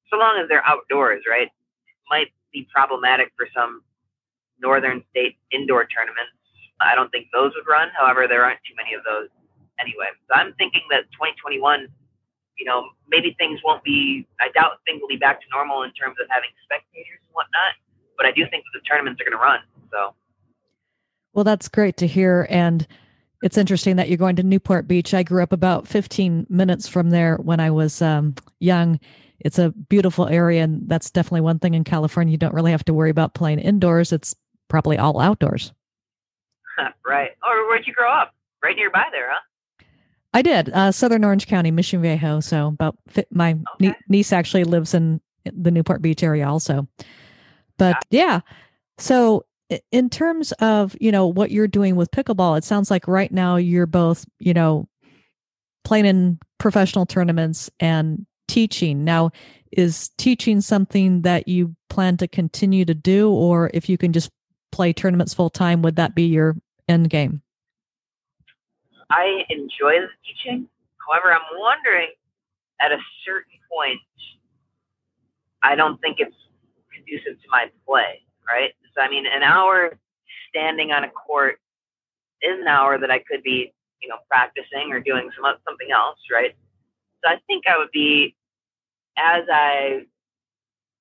so 0.09 0.17
long 0.17 0.39
as 0.41 0.47
they're 0.47 0.65
outdoors, 0.65 1.23
right? 1.29 1.47
It 1.47 1.97
might 2.09 2.31
be 2.53 2.67
problematic 2.73 3.31
for 3.35 3.47
some 3.53 3.81
northern 4.59 5.03
state 5.11 5.37
indoor 5.51 5.85
tournaments. 5.85 6.31
I 6.79 6.95
don't 6.95 7.09
think 7.11 7.27
those 7.33 7.51
would 7.55 7.67
run. 7.67 7.89
However, 7.97 8.27
there 8.27 8.43
aren't 8.43 8.59
too 8.67 8.75
many 8.75 8.93
of 8.93 9.03
those 9.03 9.29
anyway. 9.79 10.07
So 10.27 10.35
I'm 10.35 10.53
thinking 10.53 10.81
that 10.91 11.03
2021, 11.11 11.87
you 12.57 12.65
know, 12.65 12.89
maybe 13.07 13.35
things 13.37 13.59
won't 13.63 13.83
be. 13.83 14.27
I 14.39 14.49
doubt 14.51 14.79
things 14.85 15.01
will 15.01 15.09
be 15.09 15.17
back 15.17 15.41
to 15.41 15.47
normal 15.51 15.83
in 15.83 15.91
terms 15.91 16.15
of 16.21 16.27
having 16.29 16.49
spectators 16.63 17.19
and 17.19 17.33
whatnot. 17.33 17.75
But 18.17 18.25
I 18.25 18.31
do 18.31 18.47
think 18.47 18.63
that 18.63 18.79
the 18.79 18.83
tournaments 18.87 19.19
are 19.21 19.25
going 19.25 19.37
to 19.37 19.43
run. 19.43 19.59
So. 19.91 20.15
Well, 21.33 21.43
that's 21.43 21.67
great 21.67 21.97
to 21.97 22.07
hear, 22.07 22.47
and 22.49 22.87
it's 23.45 23.59
interesting 23.59 23.97
that 23.97 24.09
you're 24.09 24.17
going 24.17 24.35
to 24.37 24.43
Newport 24.43 24.87
Beach. 24.87 25.13
I 25.13 25.21
grew 25.21 25.43
up 25.43 25.53
about 25.53 25.87
15 25.87 26.47
minutes 26.49 26.87
from 26.87 27.11
there 27.11 27.35
when 27.35 27.59
I 27.59 27.69
was 27.69 28.01
um, 28.01 28.33
young. 28.59 28.99
It's 29.39 29.59
a 29.59 29.69
beautiful 29.69 30.27
area, 30.27 30.63
and 30.63 30.89
that's 30.89 31.11
definitely 31.11 31.41
one 31.41 31.59
thing 31.59 31.75
in 31.75 31.83
California. 31.83 32.31
You 32.31 32.39
don't 32.39 32.55
really 32.55 32.71
have 32.71 32.83
to 32.85 32.93
worry 32.93 33.11
about 33.11 33.35
playing 33.35 33.59
indoors. 33.59 34.11
It's 34.11 34.33
probably 34.67 34.97
all 34.97 35.19
outdoors. 35.19 35.73
right. 37.05 37.33
Or 37.43 37.67
where'd 37.67 37.85
you 37.85 37.93
grow 37.93 38.11
up? 38.11 38.33
Right 38.63 38.75
nearby 38.75 39.05
there, 39.11 39.29
huh? 39.29 39.85
I 40.33 40.41
did. 40.41 40.71
Uh, 40.71 40.91
Southern 40.91 41.23
Orange 41.23 41.45
County, 41.45 41.69
Mission 41.69 42.01
Viejo. 42.01 42.39
So 42.39 42.69
about 42.69 42.97
my 43.29 43.51
okay. 43.51 43.61
nie- 43.79 43.95
niece 44.09 44.33
actually 44.33 44.63
lives 44.63 44.95
in 44.95 45.21
the 45.45 45.69
Newport 45.69 46.01
Beach 46.01 46.23
area 46.23 46.49
also. 46.49 46.87
But 47.77 48.03
yeah. 48.09 48.39
So 48.97 49.45
in 49.91 50.09
terms 50.09 50.51
of, 50.53 50.95
you 50.99 51.11
know, 51.11 51.27
what 51.27 51.51
you're 51.51 51.67
doing 51.67 51.95
with 51.95 52.11
pickleball, 52.11 52.57
it 52.57 52.63
sounds 52.63 52.91
like 52.91 53.07
right 53.07 53.31
now 53.31 53.55
you're 53.55 53.87
both, 53.87 54.25
you 54.39 54.53
know, 54.53 54.87
playing 55.83 56.05
in 56.05 56.39
professional 56.57 57.05
tournaments 57.05 57.69
and 57.79 58.25
teaching. 58.47 59.03
Now, 59.03 59.31
is 59.71 60.09
teaching 60.17 60.61
something 60.61 61.23
that 61.23 61.47
you 61.47 61.75
plan 61.89 62.17
to 62.17 62.27
continue 62.27 62.85
to 62.85 62.93
do 62.93 63.31
or 63.31 63.71
if 63.73 63.89
you 63.89 63.97
can 63.97 64.13
just 64.13 64.29
play 64.71 64.93
tournaments 64.93 65.33
full 65.33 65.49
time, 65.49 65.81
would 65.81 65.95
that 65.95 66.15
be 66.15 66.23
your 66.23 66.55
end 66.87 67.09
game? 67.09 67.41
I 69.09 69.43
enjoy 69.49 70.01
the 70.01 70.09
teaching. 70.25 70.67
However, 71.07 71.33
I'm 71.33 71.59
wondering 71.59 72.09
at 72.81 72.91
a 72.91 72.97
certain 73.25 73.59
point, 73.71 73.99
I 75.63 75.75
don't 75.75 75.99
think 76.01 76.17
it's 76.19 76.35
conducive 76.93 77.41
to 77.41 77.47
my 77.49 77.67
play, 77.87 78.21
right? 78.47 78.73
So, 78.95 79.03
I 79.03 79.09
mean, 79.09 79.25
an 79.25 79.43
hour 79.43 79.97
standing 80.49 80.91
on 80.91 81.03
a 81.03 81.09
court 81.09 81.59
is 82.41 82.59
an 82.59 82.67
hour 82.67 82.97
that 82.97 83.11
I 83.11 83.19
could 83.19 83.43
be, 83.43 83.73
you 84.01 84.09
know, 84.09 84.17
practicing 84.29 84.91
or 84.91 84.99
doing 84.99 85.29
some 85.35 85.45
something 85.67 85.91
else, 85.93 86.19
right? 86.31 86.55
So 87.23 87.31
I 87.31 87.37
think 87.47 87.65
I 87.67 87.77
would 87.77 87.91
be, 87.91 88.35
as 89.17 89.43
I, 89.51 90.05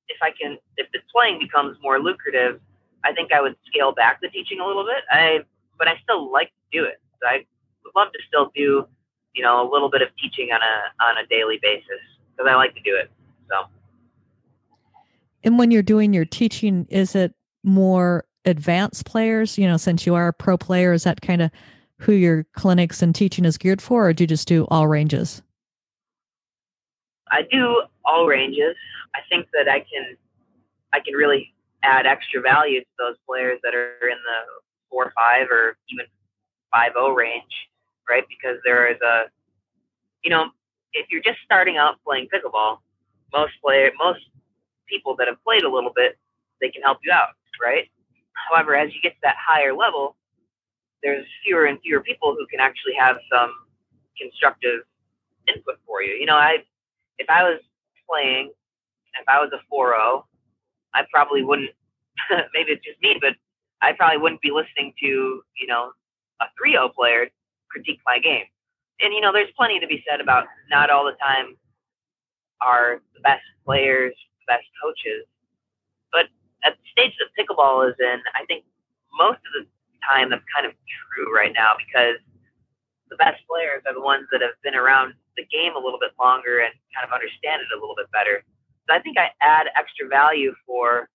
if 0.09 0.19
I 0.23 0.31
can, 0.41 0.59
if 0.77 0.91
the 0.93 1.01
playing 1.13 1.39
becomes 1.39 1.77
more 1.83 1.99
lucrative, 2.01 2.61
I 3.05 3.13
think 3.13 3.33
I 3.33 3.41
would 3.41 3.57
scale 3.67 3.93
back 3.93 4.21
the 4.21 4.29
teaching 4.29 4.61
a 4.61 4.67
little 4.67 4.85
bit. 4.85 5.05
I, 5.11 5.41
but 5.79 5.89
I 5.89 5.95
still 6.03 6.33
like 6.33 6.49
to 6.49 6.79
do 6.79 6.85
it. 6.85 7.01
So 7.21 7.29
I 7.29 7.45
would 7.85 7.93
love 7.95 8.13
to 8.13 8.19
still 8.27 8.51
do, 8.55 8.87
you 9.35 9.43
know, 9.43 9.69
a 9.69 9.69
little 9.71 9.91
bit 9.91 10.03
of 10.03 10.09
teaching 10.21 10.51
on 10.53 10.61
a 10.63 11.05
on 11.05 11.19
a 11.23 11.27
daily 11.27 11.59
basis 11.63 12.01
because 12.37 12.51
I 12.51 12.55
like 12.57 12.75
to 12.75 12.81
do 12.83 12.97
it. 12.97 13.11
So. 13.51 13.65
And 15.43 15.59
when 15.59 15.71
you're 15.71 15.83
doing 15.83 16.15
your 16.15 16.25
teaching, 16.25 16.87
is 16.89 17.15
it 17.15 17.35
more 17.65 18.25
advanced 18.45 19.07
players? 19.07 19.59
You 19.59 19.67
know, 19.67 19.77
since 19.77 20.07
you 20.07 20.15
are 20.15 20.29
a 20.29 20.33
pro 20.33 20.57
player, 20.57 20.93
is 20.93 21.05
that 21.05 21.21
kind 21.21 21.43
of 21.43 21.51
who 21.99 22.13
your 22.13 22.45
clinics 22.55 23.03
and 23.03 23.15
teaching 23.15 23.45
is 23.45 23.59
geared 23.59 23.81
for, 23.81 24.09
or 24.09 24.13
do 24.13 24.25
you 24.25 24.29
just 24.29 24.49
do 24.49 24.65
all 24.71 24.87
ranges? 24.87 25.43
I 27.31 27.43
do 27.51 27.83
all 28.05 28.27
ranges. 28.27 28.77
I 29.15 29.21
think 29.29 29.49
that 29.53 29.69
I 29.69 29.81
can 29.81 30.17
I 30.93 31.01
can 31.01 31.15
really 31.15 31.53
add 31.83 32.07
extra 32.07 32.41
value 32.41 32.81
to 32.81 32.87
those 32.99 33.17
players 33.27 33.59
that 33.63 33.75
are 33.75 34.09
in 34.09 34.19
the 34.19 34.63
four 34.91 35.13
five 35.17 35.49
or 35.51 35.77
even 35.89 36.07
five 36.71 36.93
zero 36.93 37.07
oh 37.07 37.15
range 37.15 37.69
right? 38.09 38.25
Because 38.29 38.59
there 38.65 38.91
is 38.91 39.01
a, 39.01 39.25
you 40.23 40.31
know, 40.31 40.51
if 40.93 41.07
you're 41.11 41.23
just 41.23 41.39
starting 41.45 41.77
out 41.77 41.97
playing 42.05 42.29
pickleball, 42.33 42.79
most 43.33 43.53
player, 43.63 43.91
most 43.99 44.21
people 44.87 45.17
that 45.17 45.29
have 45.29 45.43
played 45.45 45.63
a 45.63 45.71
little 45.71 45.93
bit, 45.95 46.19
they 46.61 46.69
can 46.69 46.83
help 46.83 46.99
you 47.03 47.13
out, 47.13 47.31
right? 47.63 47.91
However, 48.51 48.75
as 48.77 48.95
you 48.95 49.01
get 49.03 49.11
to 49.11 49.21
that 49.23 49.37
higher 49.39 49.75
level, 49.75 50.17
there's 51.03 51.27
fewer 51.45 51.67
and 51.67 51.79
fewer 51.81 52.01
people 52.01 52.35
who 52.39 52.47
can 52.47 52.61
actually 52.61 52.95
have 52.99 53.17
some 53.31 53.53
constructive 54.19 54.81
input 55.49 55.77
for 55.87 56.03
you. 56.03 56.15
You 56.15 56.27
know, 56.27 56.37
I, 56.37 56.59
if 57.19 57.29
I 57.29 57.43
was 57.45 57.61
playing, 58.09 58.53
if 59.21 59.29
I 59.29 59.39
was 59.39 59.51
a 59.53 59.61
4-0, 59.73 60.25
I 60.95 61.03
probably 61.13 61.43
wouldn't. 61.43 61.71
maybe 62.55 62.73
it's 62.73 62.85
just 62.85 63.01
me, 63.03 63.19
but 63.21 63.35
I 63.83 63.93
probably 63.93 64.19
wouldn't 64.19 64.41
be 64.41 64.51
listening 64.51 64.95
to 65.01 65.07
you 65.07 65.67
know 65.67 65.93
a 66.41 66.47
3-0 66.63 66.95
player 66.95 67.27
critique 67.71 68.01
my 68.07 68.19
game. 68.19 68.45
And 69.01 69.13
you 69.13 69.21
know, 69.21 69.33
there's 69.33 69.51
plenty 69.57 69.81
to 69.81 69.87
be 69.87 70.03
said 70.09 70.21
about 70.21 70.47
not 70.71 70.91
all 70.91 71.05
the 71.05 71.17
time 71.23 71.57
are 72.63 73.01
the 73.15 73.21
best 73.21 73.43
players, 73.65 74.15
the 74.47 74.55
best 74.55 74.65
coaches. 74.83 75.27
At 76.65 76.77
the 76.81 76.85
stage 76.93 77.15
that 77.21 77.29
pickleball 77.37 77.89
is 77.89 77.97
in, 78.01 78.19
I 78.35 78.45
think 78.47 78.65
most 79.13 79.41
of 79.45 79.53
the 79.55 79.65
time 80.09 80.31
that's 80.31 80.45
kind 80.53 80.67
of 80.67 80.73
true 81.13 81.29
right 81.35 81.53
now 81.55 81.73
because 81.79 82.21
the 83.11 83.17
best 83.17 83.41
players 83.49 83.83
are 83.87 83.95
the 83.95 84.03
ones 84.03 84.27
that 84.33 84.41
have 84.41 84.57
been 84.65 84.75
around 84.75 85.15
the 85.37 85.45
game 85.47 85.77
a 85.77 85.79
little 85.79 85.99
bit 86.01 86.13
longer 86.19 86.61
and 86.61 86.73
kind 86.95 87.05
of 87.05 87.13
understand 87.13 87.63
it 87.63 87.69
a 87.73 87.79
little 87.79 87.95
bit 87.97 88.11
better. 88.11 88.43
So 88.89 88.95
I 88.95 89.01
think 89.01 89.19
I 89.19 89.31
add 89.41 89.69
extra 89.77 90.09
value 90.09 90.55
for 90.67 91.09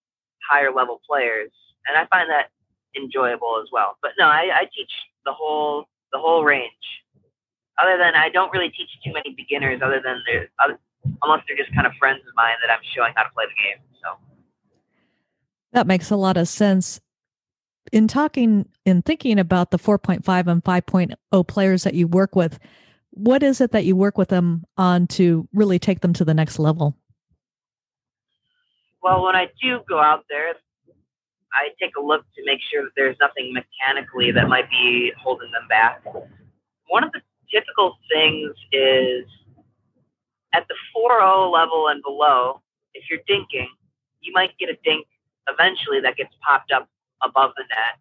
higher 0.50 0.72
level 0.74 1.02
players, 1.06 1.52
and 1.88 1.98
I 1.98 2.06
find 2.08 2.30
that 2.30 2.50
enjoyable 2.98 3.62
as 3.62 3.70
well. 3.72 3.98
But 4.02 4.12
no, 4.18 4.26
I, 4.26 4.50
I 4.54 4.64
teach 4.74 4.92
the 5.26 5.34
whole 5.34 5.86
the 6.12 6.20
whole 6.20 6.44
range. 6.44 6.74
Other 7.78 7.98
than 7.98 8.16
I 8.16 8.30
don't 8.30 8.52
really 8.52 8.70
teach 8.70 8.90
too 9.06 9.14
many 9.14 9.34
beginners, 9.38 9.82
other 9.84 10.02
than 10.04 10.22
they're 10.26 10.50
unless 11.24 11.44
they're 11.48 11.58
just 11.58 11.74
kind 11.74 11.88
of 11.88 11.94
friends 12.00 12.20
of 12.28 12.34
mine 12.36 12.58
that 12.66 12.74
I'm 12.74 12.84
showing 12.96 13.14
how 13.16 13.24
to 13.24 13.30
play 13.32 13.46
the 13.46 13.56
game. 13.56 13.80
So 14.04 14.18
that 15.74 15.88
makes 15.88 16.12
a 16.12 16.16
lot 16.16 16.38
of 16.38 16.48
sense. 16.48 17.00
In 17.92 18.08
talking 18.08 18.68
in 18.86 19.02
thinking 19.02 19.40
about 19.40 19.72
the 19.72 19.80
4.5 19.80 20.48
and 20.48 20.64
5.0 20.64 21.48
players 21.48 21.84
that 21.84 21.94
you 21.94 22.08
work 22.08 22.36
with, 22.36 22.60
what 23.12 23.42
is 23.42 23.62
it 23.62 23.72
that 23.72 23.86
you 23.86 23.96
work 23.96 24.18
with 24.18 24.30
them 24.30 24.64
on 24.78 25.08
to 25.08 25.48
really 25.54 25.80
take 25.80 26.02
them 26.02 26.14
to 26.14 26.26
the 26.26 26.34
next 26.34 26.60
level? 26.60 26.96
Well, 29.02 29.24
when 29.24 29.36
I 29.36 29.48
do 29.62 29.80
go 29.88 30.00
out 30.00 30.26
there, 30.30 30.54
I 31.54 31.70
take 31.82 31.94
a 31.98 32.02
look 32.02 32.26
to 32.36 32.42
make 32.46 32.60
sure 32.72 32.84
that 32.84 32.92
there's 32.96 33.18
nothing 33.20 33.54
mechanically 33.54 34.32
that 34.32 34.48
might 34.48 34.70
be 34.70 35.12
holding 35.18 35.52
them 35.52 35.68
back. 35.68 36.04
One 36.90 37.04
of 37.04 37.12
the 37.12 37.22
typical 37.52 37.98
things 38.12 38.52
is 38.72 39.26
at 40.54 40.68
the 40.68 40.76
4.0 40.96 41.52
level 41.52 41.88
and 41.88 42.04
below, 42.04 42.62
if 42.94 43.06
you're 43.10 43.20
dinking, 43.30 43.68
you 44.22 44.34
might 44.34 44.52
get 44.60 44.70
a 44.70 44.78
dink 44.84 45.08
eventually 45.52 46.00
that 46.02 46.18
gets 46.18 46.34
popped 46.46 46.72
up 46.72 46.88
above 47.24 47.52
the 47.58 47.64
net. 47.70 48.00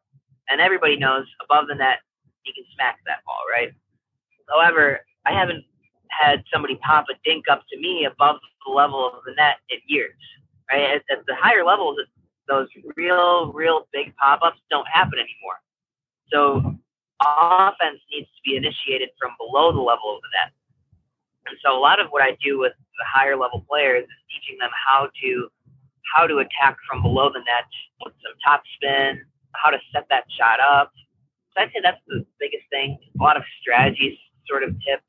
And 0.50 0.60
everybody 0.60 0.96
knows 0.96 1.26
above 1.42 1.68
the 1.68 1.74
net, 1.74 1.98
you 2.44 2.52
can 2.54 2.64
smack 2.74 2.98
that 3.06 3.24
ball, 3.26 3.42
right? 3.52 3.72
However, 4.48 5.00
I 5.26 5.32
haven't 5.32 5.64
had 6.08 6.42
somebody 6.52 6.76
pop 6.76 7.06
a 7.10 7.14
dink 7.24 7.44
up 7.50 7.62
to 7.70 7.78
me 7.78 8.06
above 8.06 8.36
the 8.66 8.72
level 8.72 9.06
of 9.06 9.24
the 9.26 9.34
net 9.34 9.56
in 9.68 9.78
years, 9.86 10.16
right? 10.70 10.96
At, 10.96 11.18
at 11.18 11.26
the 11.26 11.34
higher 11.36 11.64
levels, 11.64 11.98
those 12.48 12.68
real, 12.96 13.52
real 13.52 13.86
big 13.92 14.14
pop 14.16 14.40
ups 14.42 14.58
don't 14.70 14.88
happen 14.88 15.18
anymore. 15.18 15.60
So 16.32 16.78
offense 17.20 18.00
needs 18.10 18.28
to 18.28 18.40
be 18.44 18.56
initiated 18.56 19.10
from 19.20 19.32
below 19.38 19.72
the 19.72 19.80
level 19.80 20.16
of 20.16 20.22
the 20.22 20.28
net. 20.40 20.52
And 21.46 21.56
so 21.64 21.76
a 21.76 21.80
lot 21.80 22.00
of 22.00 22.08
what 22.08 22.22
I 22.22 22.36
do 22.42 22.58
with 22.58 22.72
the 22.72 23.04
higher 23.06 23.36
level 23.36 23.64
players 23.68 24.04
is 24.04 24.20
teaching 24.32 24.58
them 24.58 24.70
how 24.72 25.08
to 25.22 25.48
how 26.14 26.26
to 26.26 26.38
attack 26.38 26.76
from 26.88 27.02
below 27.02 27.30
the 27.30 27.40
net 27.40 27.68
with 28.04 28.14
some 28.22 28.34
top 28.44 28.62
spin, 28.76 29.22
how 29.54 29.70
to 29.70 29.78
set 29.92 30.06
that 30.10 30.24
shot 30.38 30.60
up. 30.60 30.92
So 31.54 31.62
I'd 31.62 31.70
say 31.72 31.80
that's 31.82 32.00
the 32.06 32.24
biggest 32.40 32.64
thing. 32.70 32.98
A 33.20 33.22
lot 33.22 33.36
of 33.36 33.42
strategies, 33.60 34.18
sort 34.46 34.62
of 34.62 34.70
tips, 34.86 35.08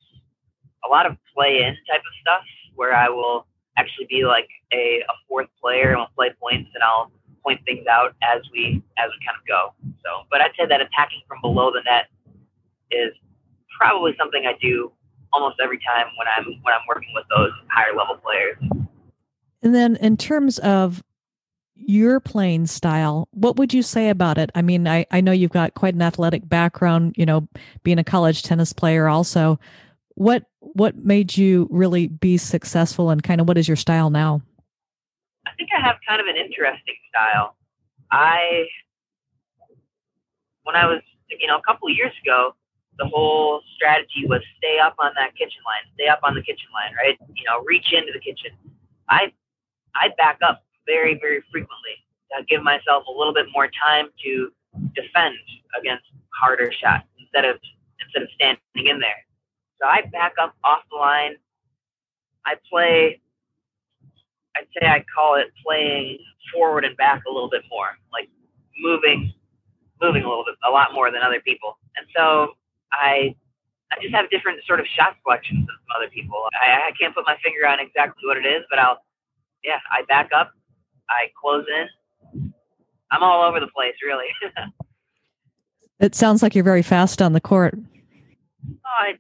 a 0.85 0.89
lot 0.89 1.05
of 1.05 1.17
play 1.35 1.61
in 1.63 1.75
type 1.89 2.01
of 2.01 2.13
stuff 2.21 2.43
where 2.75 2.95
I 2.95 3.09
will 3.09 3.47
actually 3.77 4.07
be 4.09 4.25
like 4.25 4.47
a, 4.73 5.01
a 5.07 5.13
fourth 5.27 5.47
player 5.61 5.89
and 5.91 5.97
we'll 5.97 6.15
play 6.15 6.31
points 6.41 6.69
and 6.73 6.83
I'll 6.83 7.11
point 7.43 7.61
things 7.65 7.87
out 7.87 8.15
as 8.21 8.41
we 8.51 8.83
as 8.97 9.09
we 9.11 9.25
kind 9.25 9.37
of 9.39 9.45
go. 9.47 9.73
So, 10.03 10.27
but 10.31 10.41
I'd 10.41 10.51
say 10.59 10.65
that 10.67 10.81
attacking 10.81 11.21
from 11.27 11.39
below 11.41 11.71
the 11.71 11.81
net 11.85 12.07
is 12.91 13.13
probably 13.79 14.15
something 14.17 14.43
I 14.45 14.53
do 14.61 14.91
almost 15.31 15.57
every 15.63 15.79
time 15.79 16.07
when 16.17 16.27
I'm 16.27 16.45
when 16.63 16.73
I'm 16.73 16.85
working 16.87 17.09
with 17.13 17.25
those 17.35 17.51
higher 17.71 17.95
level 17.95 18.17
players. 18.17 18.57
And 19.61 19.75
then 19.75 19.95
in 19.97 20.17
terms 20.17 20.59
of 20.59 21.03
your 21.75 22.19
playing 22.19 22.67
style, 22.67 23.27
what 23.31 23.57
would 23.57 23.73
you 23.73 23.81
say 23.81 24.09
about 24.09 24.37
it? 24.37 24.51
I 24.55 24.61
mean, 24.61 24.87
I, 24.87 25.05
I 25.11 25.21
know 25.21 25.31
you've 25.31 25.51
got 25.51 25.73
quite 25.73 25.95
an 25.95 26.01
athletic 26.01 26.47
background, 26.47 27.15
you 27.17 27.25
know, 27.25 27.47
being 27.83 27.99
a 27.99 28.03
college 28.03 28.43
tennis 28.43 28.73
player 28.73 29.07
also. 29.07 29.59
What 30.15 30.43
what 30.59 30.97
made 30.97 31.37
you 31.37 31.67
really 31.71 32.07
be 32.07 32.37
successful 32.37 33.09
and 33.09 33.23
kind 33.23 33.39
of 33.39 33.47
what 33.47 33.57
is 33.57 33.67
your 33.67 33.77
style 33.77 34.09
now? 34.09 34.41
I 35.47 35.51
think 35.57 35.69
I 35.75 35.81
have 35.81 35.95
kind 36.07 36.19
of 36.19 36.27
an 36.27 36.35
interesting 36.35 36.95
style. 37.09 37.55
I 38.11 38.65
when 40.63 40.75
I 40.75 40.85
was 40.85 41.01
you 41.29 41.47
know 41.47 41.57
a 41.57 41.61
couple 41.61 41.89
of 41.89 41.95
years 41.95 42.13
ago, 42.21 42.53
the 42.97 43.05
whole 43.07 43.61
strategy 43.75 44.25
was 44.27 44.41
stay 44.57 44.77
up 44.79 44.95
on 44.99 45.11
that 45.15 45.35
kitchen 45.35 45.61
line, 45.65 45.89
stay 45.95 46.07
up 46.07 46.19
on 46.23 46.35
the 46.35 46.41
kitchen 46.41 46.67
line, 46.73 46.93
right? 46.95 47.17
You 47.35 47.45
know, 47.45 47.63
reach 47.63 47.93
into 47.93 48.11
the 48.11 48.19
kitchen. 48.19 48.51
I 49.07 49.31
I 49.96 50.10
back 50.17 50.39
up 50.46 50.63
very 50.86 51.17
very 51.19 51.41
frequently. 51.51 51.98
I 52.36 52.43
give 52.43 52.62
myself 52.63 53.05
a 53.08 53.12
little 53.12 53.34
bit 53.34 53.48
more 53.53 53.69
time 53.84 54.08
to 54.24 54.51
defend 54.96 55.36
against 55.79 56.05
harder 56.39 56.72
shots 56.72 57.08
instead 57.19 57.46
of 57.46 57.58
instead 58.01 58.24
of 58.24 58.29
standing 58.36 58.88
in 58.88 59.00
there. 59.00 59.25
So 59.81 59.88
I 59.88 60.01
back 60.12 60.34
up 60.41 60.55
off 60.63 60.81
the 60.91 60.98
line. 60.98 61.36
I 62.46 62.55
play. 62.69 63.22
I'd 64.55 64.67
say 64.79 64.88
I 64.88 65.03
call 65.15 65.36
it 65.36 65.48
playing 65.65 66.19
forward 66.53 66.84
and 66.84 66.98
back 66.98 67.22
a 67.29 67.31
little 67.31 67.50
bit 67.50 67.62
more, 67.69 67.98
like 68.12 68.29
moving, 68.79 69.31
moving 70.01 70.24
a 70.24 70.27
little 70.27 70.43
bit, 70.43 70.55
a 70.67 70.72
lot 70.72 70.93
more 70.93 71.12
than 71.12 71.22
other 71.22 71.39
people. 71.39 71.77
And 71.96 72.05
so 72.15 72.55
I 72.91 73.36
I 73.91 73.96
just 74.01 74.13
have 74.13 74.29
different 74.29 74.60
sort 74.65 74.79
of 74.79 74.86
shot 74.88 75.15
selections 75.24 75.65
than 75.65 75.75
some 75.75 75.93
other 75.98 76.10
people. 76.10 76.38
I, 76.62 76.89
I 76.89 76.91
can't 77.00 77.13
put 77.13 77.25
my 77.25 77.38
finger 77.43 77.65
on 77.67 77.79
exactly 77.79 78.22
what 78.25 78.38
it 78.38 78.46
is, 78.46 78.63
but 78.69 78.79
I'll 78.79 79.01
yeah, 79.63 79.79
I 79.91 80.03
back 80.07 80.29
up, 80.35 80.51
I 81.09 81.31
close 81.39 81.65
in. 81.67 82.53
I'm 83.11 83.23
all 83.23 83.43
over 83.43 83.59
the 83.59 83.67
place, 83.67 83.95
really. 84.05 84.27
it 85.99 86.15
sounds 86.15 86.43
like 86.43 86.55
you're 86.55 86.63
very 86.63 86.83
fast 86.83 87.21
on 87.21 87.33
the 87.33 87.41
court. 87.41 87.75
Oh, 87.77 88.73
I, 88.85 89.13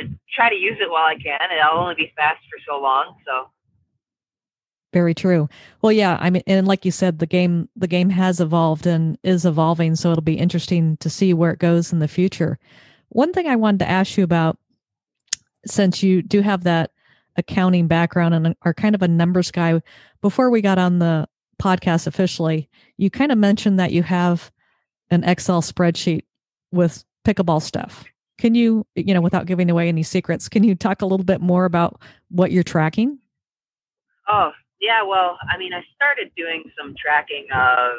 I 0.00 0.08
try 0.34 0.48
to 0.48 0.54
use 0.54 0.78
it 0.80 0.90
while 0.90 1.04
I 1.04 1.16
can, 1.16 1.38
and 1.40 1.60
I'll 1.60 1.78
only 1.78 1.94
be 1.94 2.12
fast 2.16 2.40
for 2.50 2.58
so 2.66 2.80
long. 2.80 3.16
So 3.26 3.48
very 4.92 5.14
true. 5.14 5.48
Well, 5.80 5.92
yeah, 5.92 6.18
I 6.20 6.30
mean, 6.30 6.42
and 6.46 6.68
like 6.68 6.84
you 6.84 6.90
said, 6.90 7.18
the 7.18 7.26
game 7.26 7.68
the 7.74 7.88
game 7.88 8.10
has 8.10 8.40
evolved 8.40 8.86
and 8.86 9.18
is 9.22 9.46
evolving, 9.46 9.96
so 9.96 10.10
it'll 10.10 10.22
be 10.22 10.34
interesting 10.34 10.98
to 10.98 11.10
see 11.10 11.32
where 11.32 11.52
it 11.52 11.58
goes 11.58 11.92
in 11.92 11.98
the 11.98 12.08
future. 12.08 12.58
One 13.08 13.32
thing 13.32 13.46
I 13.46 13.56
wanted 13.56 13.78
to 13.80 13.90
ask 13.90 14.16
you 14.16 14.24
about, 14.24 14.58
since 15.66 16.02
you 16.02 16.22
do 16.22 16.42
have 16.42 16.64
that 16.64 16.91
accounting 17.36 17.86
background 17.86 18.34
and 18.34 18.54
are 18.62 18.74
kind 18.74 18.94
of 18.94 19.02
a 19.02 19.08
numbers 19.08 19.50
guy, 19.50 19.80
before 20.20 20.50
we 20.50 20.60
got 20.60 20.78
on 20.78 20.98
the 20.98 21.28
podcast 21.60 22.06
officially, 22.06 22.68
you 22.96 23.10
kind 23.10 23.32
of 23.32 23.38
mentioned 23.38 23.78
that 23.78 23.92
you 23.92 24.02
have 24.02 24.50
an 25.10 25.24
Excel 25.24 25.62
spreadsheet 25.62 26.22
with 26.72 27.04
pickleball 27.24 27.62
stuff. 27.62 28.04
Can 28.38 28.54
you, 28.54 28.86
you 28.94 29.14
know, 29.14 29.20
without 29.20 29.46
giving 29.46 29.70
away 29.70 29.88
any 29.88 30.02
secrets, 30.02 30.48
can 30.48 30.64
you 30.64 30.74
talk 30.74 31.02
a 31.02 31.06
little 31.06 31.24
bit 31.24 31.40
more 31.40 31.64
about 31.64 32.00
what 32.28 32.50
you're 32.50 32.64
tracking? 32.64 33.18
Oh, 34.28 34.50
yeah. 34.80 35.02
Well, 35.02 35.38
I 35.48 35.58
mean, 35.58 35.72
I 35.72 35.82
started 35.94 36.32
doing 36.36 36.64
some 36.76 36.94
tracking 37.00 37.46
of, 37.54 37.92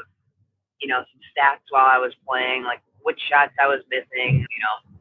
you 0.81 0.87
know, 0.89 0.97
some 0.99 1.21
stats 1.31 1.63
while 1.69 1.85
I 1.85 1.97
was 1.97 2.13
playing, 2.27 2.63
like 2.63 2.81
which 3.03 3.19
shots 3.29 3.53
I 3.61 3.67
was 3.67 3.79
missing, 3.89 4.39
you 4.39 4.59
know, 4.59 4.92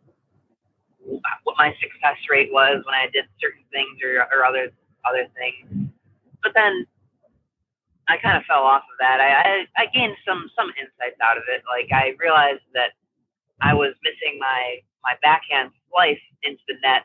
what 1.04 1.56
my 1.58 1.74
success 1.80 2.18
rate 2.30 2.50
was 2.52 2.82
when 2.84 2.94
I 2.94 3.06
did 3.12 3.24
certain 3.40 3.64
things 3.72 3.98
or, 4.02 4.22
or 4.32 4.44
other 4.44 4.70
other 5.08 5.26
things. 5.36 5.90
But 6.42 6.52
then 6.54 6.86
I 8.08 8.16
kind 8.18 8.36
of 8.36 8.44
fell 8.44 8.62
off 8.62 8.82
of 8.82 8.96
that. 9.00 9.20
I, 9.20 9.30
I 9.30 9.82
I 9.82 9.86
gained 9.92 10.16
some 10.26 10.50
some 10.56 10.70
insights 10.78 11.18
out 11.22 11.36
of 11.36 11.44
it. 11.48 11.62
Like 11.68 11.90
I 11.92 12.14
realized 12.18 12.66
that 12.74 12.94
I 13.60 13.74
was 13.74 13.94
missing 14.02 14.38
my 14.38 14.78
my 15.02 15.14
backhand 15.22 15.70
slice 15.90 16.22
into 16.42 16.62
the 16.68 16.74
net 16.82 17.04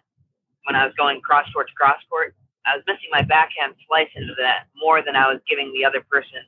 when 0.66 0.76
I 0.76 0.86
was 0.86 0.94
going 0.98 1.22
cross 1.22 1.50
court 1.54 1.68
to 1.68 1.74
cross 1.74 2.02
court. 2.10 2.36
I 2.66 2.76
was 2.76 2.84
missing 2.86 3.10
my 3.12 3.22
backhand 3.22 3.74
slice 3.88 4.12
into 4.16 4.34
the 4.36 4.44
net 4.44 4.68
more 4.76 5.02
than 5.02 5.16
I 5.16 5.32
was 5.32 5.40
giving 5.48 5.72
the 5.74 5.86
other 5.86 6.04
person 6.12 6.44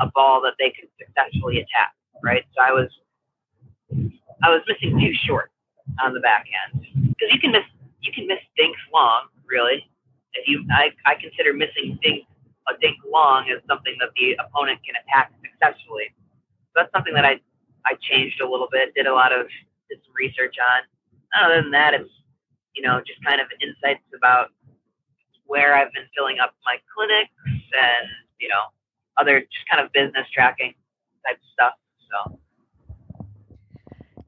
a 0.00 0.06
ball 0.14 0.42
that 0.42 0.54
they 0.58 0.70
could 0.70 0.88
successfully 0.98 1.58
attack. 1.58 1.94
Right. 2.22 2.44
So 2.54 2.62
I 2.62 2.72
was 2.72 2.90
I 4.42 4.50
was 4.50 4.62
missing 4.68 4.98
too 4.98 5.14
short 5.26 5.50
on 6.00 6.14
the 6.14 6.20
back 6.20 6.46
end 6.64 6.80
because 6.94 7.28
you 7.32 7.40
can 7.40 7.52
miss 7.52 7.64
you 8.00 8.12
can 8.12 8.26
miss 8.26 8.40
dinks 8.56 8.80
long 8.92 9.28
really. 9.46 9.84
If 10.34 10.48
you 10.48 10.64
I, 10.72 10.90
I 11.04 11.14
consider 11.20 11.52
missing 11.52 11.98
dink 12.02 12.24
a 12.68 12.78
dink 12.80 12.96
long 13.10 13.50
as 13.50 13.60
something 13.68 13.96
that 14.00 14.10
the 14.16 14.36
opponent 14.38 14.80
can 14.86 14.94
attack 15.04 15.32
successfully. 15.42 16.14
So 16.72 16.82
that's 16.82 16.92
something 16.92 17.14
that 17.14 17.24
I 17.24 17.40
I 17.84 17.94
changed 18.00 18.40
a 18.40 18.48
little 18.48 18.68
bit, 18.70 18.94
did 18.94 19.06
a 19.06 19.14
lot 19.14 19.32
of 19.32 19.46
did 19.90 19.98
some 20.04 20.14
research 20.14 20.56
on. 20.58 20.80
Other 21.34 21.62
than 21.62 21.70
that, 21.72 21.94
it's 21.94 22.10
you 22.74 22.82
know 22.82 23.00
just 23.06 23.22
kind 23.24 23.40
of 23.40 23.48
insights 23.60 24.04
about 24.16 24.50
where 25.46 25.76
I've 25.76 25.92
been 25.92 26.08
filling 26.16 26.38
up 26.38 26.54
my 26.64 26.78
clinics 26.94 27.36
and 27.44 28.08
you 28.40 28.48
know 28.48 28.72
other 29.18 29.40
just 29.40 29.68
kind 29.70 29.84
of 29.84 29.92
business 29.92 30.26
tracking 30.32 30.74
type 31.26 31.38
stuff. 31.52 31.74
So 32.08 32.38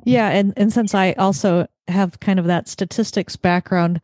yeah, 0.05 0.29
and 0.31 0.53
and 0.57 0.73
since 0.73 0.95
I 0.95 1.13
also 1.13 1.67
have 1.89 2.21
kind 2.21 2.39
of 2.39 2.47
that 2.47 2.69
statistics 2.69 3.37
background, 3.37 4.01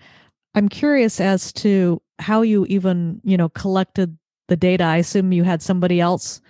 I'm 0.54 0.68
curious 0.68 1.20
as 1.20 1.52
to 1.54 2.02
how 2.18 2.42
you 2.42 2.66
even, 2.66 3.20
you 3.24 3.36
know, 3.36 3.48
collected 3.48 4.18
the 4.48 4.56
data. 4.56 4.84
I 4.84 4.98
assume 4.98 5.32
you 5.32 5.44
had 5.44 5.62
somebody 5.62 6.00
else 6.00 6.40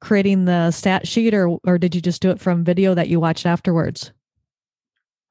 creating 0.00 0.44
the 0.44 0.70
stat 0.70 1.06
sheet 1.06 1.34
or 1.34 1.58
or 1.64 1.78
did 1.78 1.94
you 1.94 2.00
just 2.00 2.22
do 2.22 2.30
it 2.30 2.40
from 2.40 2.64
video 2.64 2.94
that 2.94 3.08
you 3.08 3.18
watched 3.18 3.46
afterwards? 3.46 4.12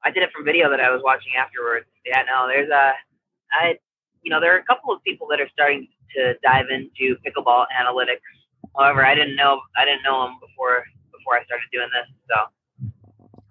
I 0.04 0.10
did 0.10 0.22
it 0.22 0.30
from 0.34 0.44
video 0.44 0.70
that 0.70 0.80
I 0.80 0.90
was 0.90 1.02
watching 1.02 1.32
afterwards. 1.38 1.86
Yeah, 2.04 2.22
no, 2.26 2.46
there's 2.48 2.70
a 2.70 2.92
I 3.52 3.76
you 4.22 4.30
know, 4.30 4.40
there 4.40 4.54
are 4.54 4.58
a 4.58 4.64
couple 4.64 4.92
of 4.92 5.02
people 5.04 5.26
that 5.28 5.40
are 5.40 5.48
starting 5.52 5.88
to 6.16 6.34
dive 6.42 6.66
into 6.70 7.16
pickleball 7.24 7.66
analytics. 7.72 8.24
However, 8.76 9.06
I 9.06 9.14
didn't 9.14 9.36
know 9.36 9.60
I 9.76 9.84
didn't 9.84 10.02
know 10.02 10.24
them 10.24 10.36
before 10.40 10.84
before 11.12 11.36
I 11.36 11.44
started 11.44 11.66
doing 11.72 11.88
this. 11.94 12.08
So 12.28 12.36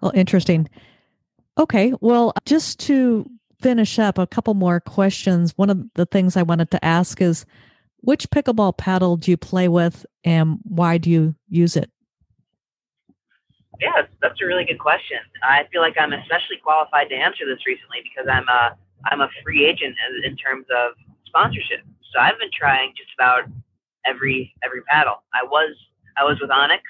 well, 0.00 0.12
interesting. 0.14 0.68
Okay. 1.58 1.92
Well, 2.00 2.32
just 2.44 2.78
to 2.80 3.28
finish 3.60 3.98
up, 3.98 4.18
a 4.18 4.26
couple 4.26 4.54
more 4.54 4.80
questions. 4.80 5.52
One 5.56 5.70
of 5.70 5.82
the 5.94 6.06
things 6.06 6.36
I 6.36 6.42
wanted 6.42 6.70
to 6.70 6.84
ask 6.84 7.20
is 7.20 7.44
which 8.00 8.30
pickleball 8.30 8.76
paddle 8.76 9.16
do 9.16 9.30
you 9.30 9.36
play 9.36 9.68
with 9.68 10.06
and 10.24 10.58
why 10.62 10.98
do 10.98 11.10
you 11.10 11.34
use 11.48 11.76
it? 11.76 11.90
Yeah, 13.80 14.06
that's, 14.20 14.40
a 14.42 14.46
really 14.46 14.64
good 14.64 14.78
question. 14.78 15.18
I 15.42 15.64
feel 15.70 15.80
like 15.80 15.94
I'm 15.98 16.12
especially 16.12 16.56
qualified 16.62 17.08
to 17.10 17.14
answer 17.14 17.46
this 17.46 17.64
recently 17.66 17.98
because 18.02 18.28
I'm 18.30 18.48
a 18.48 18.76
I'm 19.10 19.20
a 19.20 19.28
free 19.44 19.64
agent 19.64 19.94
in 20.24 20.36
terms 20.36 20.66
of 20.74 20.92
sponsorship. 21.26 21.80
So 22.12 22.18
I've 22.20 22.38
been 22.38 22.50
trying 22.52 22.92
just 22.96 23.10
about 23.16 23.44
every 24.06 24.52
every 24.64 24.82
paddle. 24.82 25.22
I 25.32 25.44
was 25.44 25.76
I 26.16 26.24
was 26.24 26.38
with 26.40 26.50
Onyx 26.50 26.82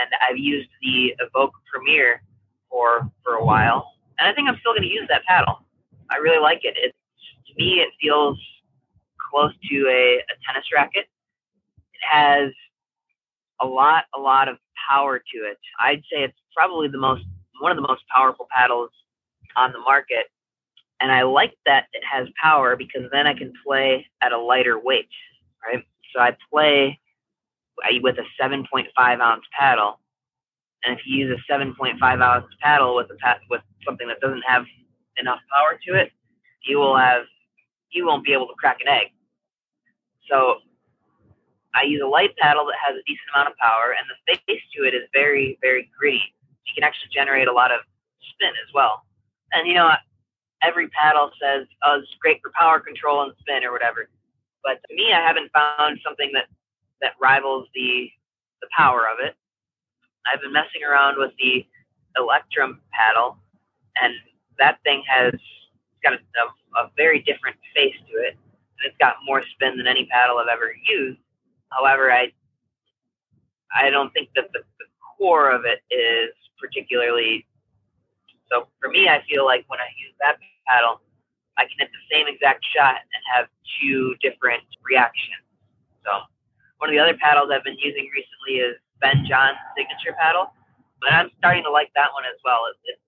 and 0.00 0.10
I've 0.28 0.38
used 0.38 0.68
the 0.82 1.14
Evoke 1.20 1.52
Premier 1.72 2.22
for 2.70 3.10
for 3.24 3.34
a 3.34 3.44
while, 3.44 3.92
and 4.18 4.28
I 4.28 4.32
think 4.34 4.48
I'm 4.48 4.56
still 4.60 4.72
going 4.72 4.82
to 4.82 4.94
use 4.94 5.06
that 5.08 5.24
paddle. 5.24 5.64
I 6.10 6.16
really 6.16 6.40
like 6.40 6.60
it. 6.64 6.76
It 6.76 6.94
to 7.48 7.54
me 7.56 7.80
it 7.80 7.90
feels 8.00 8.38
close 9.30 9.52
to 9.70 9.76
a, 9.88 10.18
a 10.18 10.34
tennis 10.46 10.66
racket. 10.74 11.06
It 11.94 12.00
has 12.10 12.52
a 13.60 13.66
lot 13.66 14.04
a 14.14 14.20
lot 14.20 14.48
of 14.48 14.58
power 14.88 15.18
to 15.18 15.38
it. 15.38 15.58
I'd 15.80 16.02
say 16.12 16.22
it's 16.22 16.38
probably 16.54 16.88
the 16.88 16.98
most 16.98 17.24
one 17.60 17.72
of 17.72 17.76
the 17.76 17.86
most 17.86 18.02
powerful 18.14 18.46
paddles 18.54 18.90
on 19.56 19.72
the 19.72 19.78
market. 19.78 20.26
And 21.00 21.12
I 21.12 21.22
like 21.22 21.54
that 21.66 21.86
it 21.92 22.02
has 22.10 22.28
power 22.42 22.76
because 22.76 23.02
then 23.12 23.26
I 23.26 23.34
can 23.34 23.52
play 23.66 24.06
at 24.22 24.32
a 24.32 24.38
lighter 24.38 24.78
weight, 24.78 25.08
right? 25.64 25.84
So 26.14 26.20
I 26.20 26.36
play 26.50 26.98
with 28.02 28.16
a 28.18 28.42
7.5 28.42 28.86
ounce 28.98 29.44
paddle. 29.58 30.00
And 30.84 30.98
if 30.98 31.04
you 31.06 31.26
use 31.26 31.38
a 31.38 31.52
7.5 31.52 32.22
ounce 32.22 32.46
paddle 32.60 32.96
with 32.96 33.06
a 33.10 33.34
with 33.50 33.62
something 33.84 34.06
that 34.08 34.20
doesn't 34.20 34.44
have 34.46 34.64
enough 35.18 35.40
power 35.54 35.78
to 35.86 35.94
it, 35.94 36.12
you 36.64 36.78
will 36.78 36.96
have 36.96 37.22
you 37.90 38.06
won't 38.06 38.24
be 38.24 38.32
able 38.32 38.46
to 38.46 38.54
crack 38.58 38.78
an 38.84 38.88
egg. 38.88 39.08
So 40.28 40.56
I 41.74 41.84
use 41.84 42.02
a 42.04 42.08
light 42.08 42.36
paddle 42.36 42.66
that 42.66 42.76
has 42.84 42.96
a 42.96 43.04
decent 43.06 43.28
amount 43.34 43.50
of 43.50 43.56
power, 43.58 43.94
and 43.96 44.06
the 44.08 44.38
face 44.48 44.62
to 44.76 44.86
it 44.86 44.94
is 44.94 45.04
very, 45.12 45.58
very 45.60 45.90
gritty. 45.96 46.22
You 46.66 46.72
can 46.74 46.84
actually 46.84 47.10
generate 47.12 47.48
a 47.48 47.52
lot 47.52 47.70
of 47.70 47.80
spin 48.34 48.50
as 48.50 48.72
well. 48.74 49.04
And 49.52 49.68
you 49.68 49.74
know, 49.74 49.90
every 50.62 50.88
paddle 50.88 51.30
says, 51.40 51.66
"Oh, 51.84 52.00
it's 52.00 52.14
great 52.20 52.40
for 52.42 52.50
power 52.58 52.80
control 52.80 53.22
and 53.22 53.32
spin 53.40 53.64
or 53.64 53.72
whatever." 53.72 54.08
But 54.64 54.80
to 54.88 54.94
me, 54.94 55.12
I 55.12 55.20
haven't 55.20 55.52
found 55.52 56.00
something 56.04 56.32
that 56.32 56.46
that 57.00 57.12
rivals 57.20 57.68
the 57.74 58.08
the 58.62 58.68
power 58.76 59.02
of 59.12 59.18
it. 59.24 59.34
I've 60.26 60.40
been 60.40 60.52
messing 60.52 60.82
around 60.82 61.18
with 61.18 61.32
the 61.38 61.66
Electrum 62.16 62.80
paddle, 62.92 63.38
and 64.00 64.14
that 64.58 64.78
thing 64.84 65.02
has 65.08 65.34
got 66.02 66.14
a, 66.14 66.16
a, 66.16 66.84
a 66.86 66.90
very 66.96 67.20
different 67.20 67.56
face 67.74 67.94
to 68.10 68.14
it, 68.18 68.34
and 68.34 68.82
it's 68.86 68.96
got 68.98 69.16
more 69.26 69.42
spin 69.54 69.76
than 69.76 69.86
any 69.86 70.06
paddle 70.06 70.38
I've 70.38 70.48
ever 70.52 70.72
used. 70.88 71.20
However, 71.70 72.12
I 72.12 72.32
I 73.74 73.90
don't 73.90 74.12
think 74.12 74.30
that 74.36 74.48
the, 74.52 74.60
the 74.78 74.86
core 75.18 75.50
of 75.50 75.64
it 75.64 75.80
is 75.94 76.30
particularly. 76.60 77.46
So 78.50 78.68
for 78.80 78.90
me, 78.90 79.08
I 79.08 79.22
feel 79.28 79.44
like 79.44 79.64
when 79.68 79.80
I 79.80 79.88
use 79.98 80.14
that 80.20 80.38
paddle, 80.68 81.00
I 81.58 81.64
can 81.64 81.76
hit 81.78 81.90
the 81.90 82.04
same 82.14 82.26
exact 82.28 82.64
shot 82.74 82.96
and 82.96 83.22
have 83.34 83.46
two 83.80 84.14
different 84.22 84.62
reactions. 84.84 85.42
So 86.04 86.10
one 86.78 86.90
of 86.90 86.94
the 86.94 87.00
other 87.00 87.16
paddles 87.16 87.48
I've 87.52 87.64
been 87.64 87.78
using 87.78 88.08
recently 88.12 88.60
is 88.60 88.76
Ben 89.00 89.24
Johns' 89.28 89.56
signature 89.76 90.16
paddle, 90.18 90.52
but 91.00 91.12
I'm 91.12 91.30
starting 91.38 91.64
to 91.64 91.70
like 91.70 91.90
that 91.94 92.12
one 92.12 92.24
as 92.24 92.38
well. 92.44 92.68
It's 92.70 93.00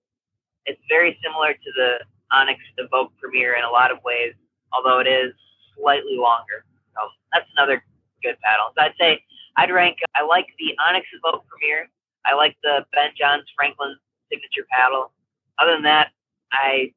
it's, 0.65 0.81
very 0.89 1.17
similar 1.23 1.53
to 1.53 1.69
the 1.75 2.01
Onyx 2.31 2.59
Evoke 2.77 3.13
Premier 3.21 3.53
in 3.53 3.63
a 3.63 3.69
lot 3.69 3.91
of 3.91 3.97
ways, 4.03 4.33
although 4.73 4.99
it 4.99 5.07
is 5.07 5.33
slightly 5.77 6.17
longer. 6.17 6.65
So 6.93 7.09
that's 7.33 7.45
another 7.57 7.83
good 8.23 8.37
paddle. 8.41 8.73
So 8.75 8.81
I'd 8.83 8.97
say 8.99 9.21
I'd 9.55 9.71
rank. 9.71 9.97
I 10.15 10.25
like 10.25 10.47
the 10.57 10.73
Onyx 10.87 11.05
Evoke 11.13 11.45
Premier. 11.47 11.89
I 12.25 12.33
like 12.33 12.57
the 12.63 12.85
Ben 12.93 13.11
Johns 13.17 13.45
Franklin 13.55 13.95
signature 14.31 14.65
paddle. 14.71 15.11
Other 15.59 15.73
than 15.73 15.83
that, 15.83 16.09
I 16.51 16.93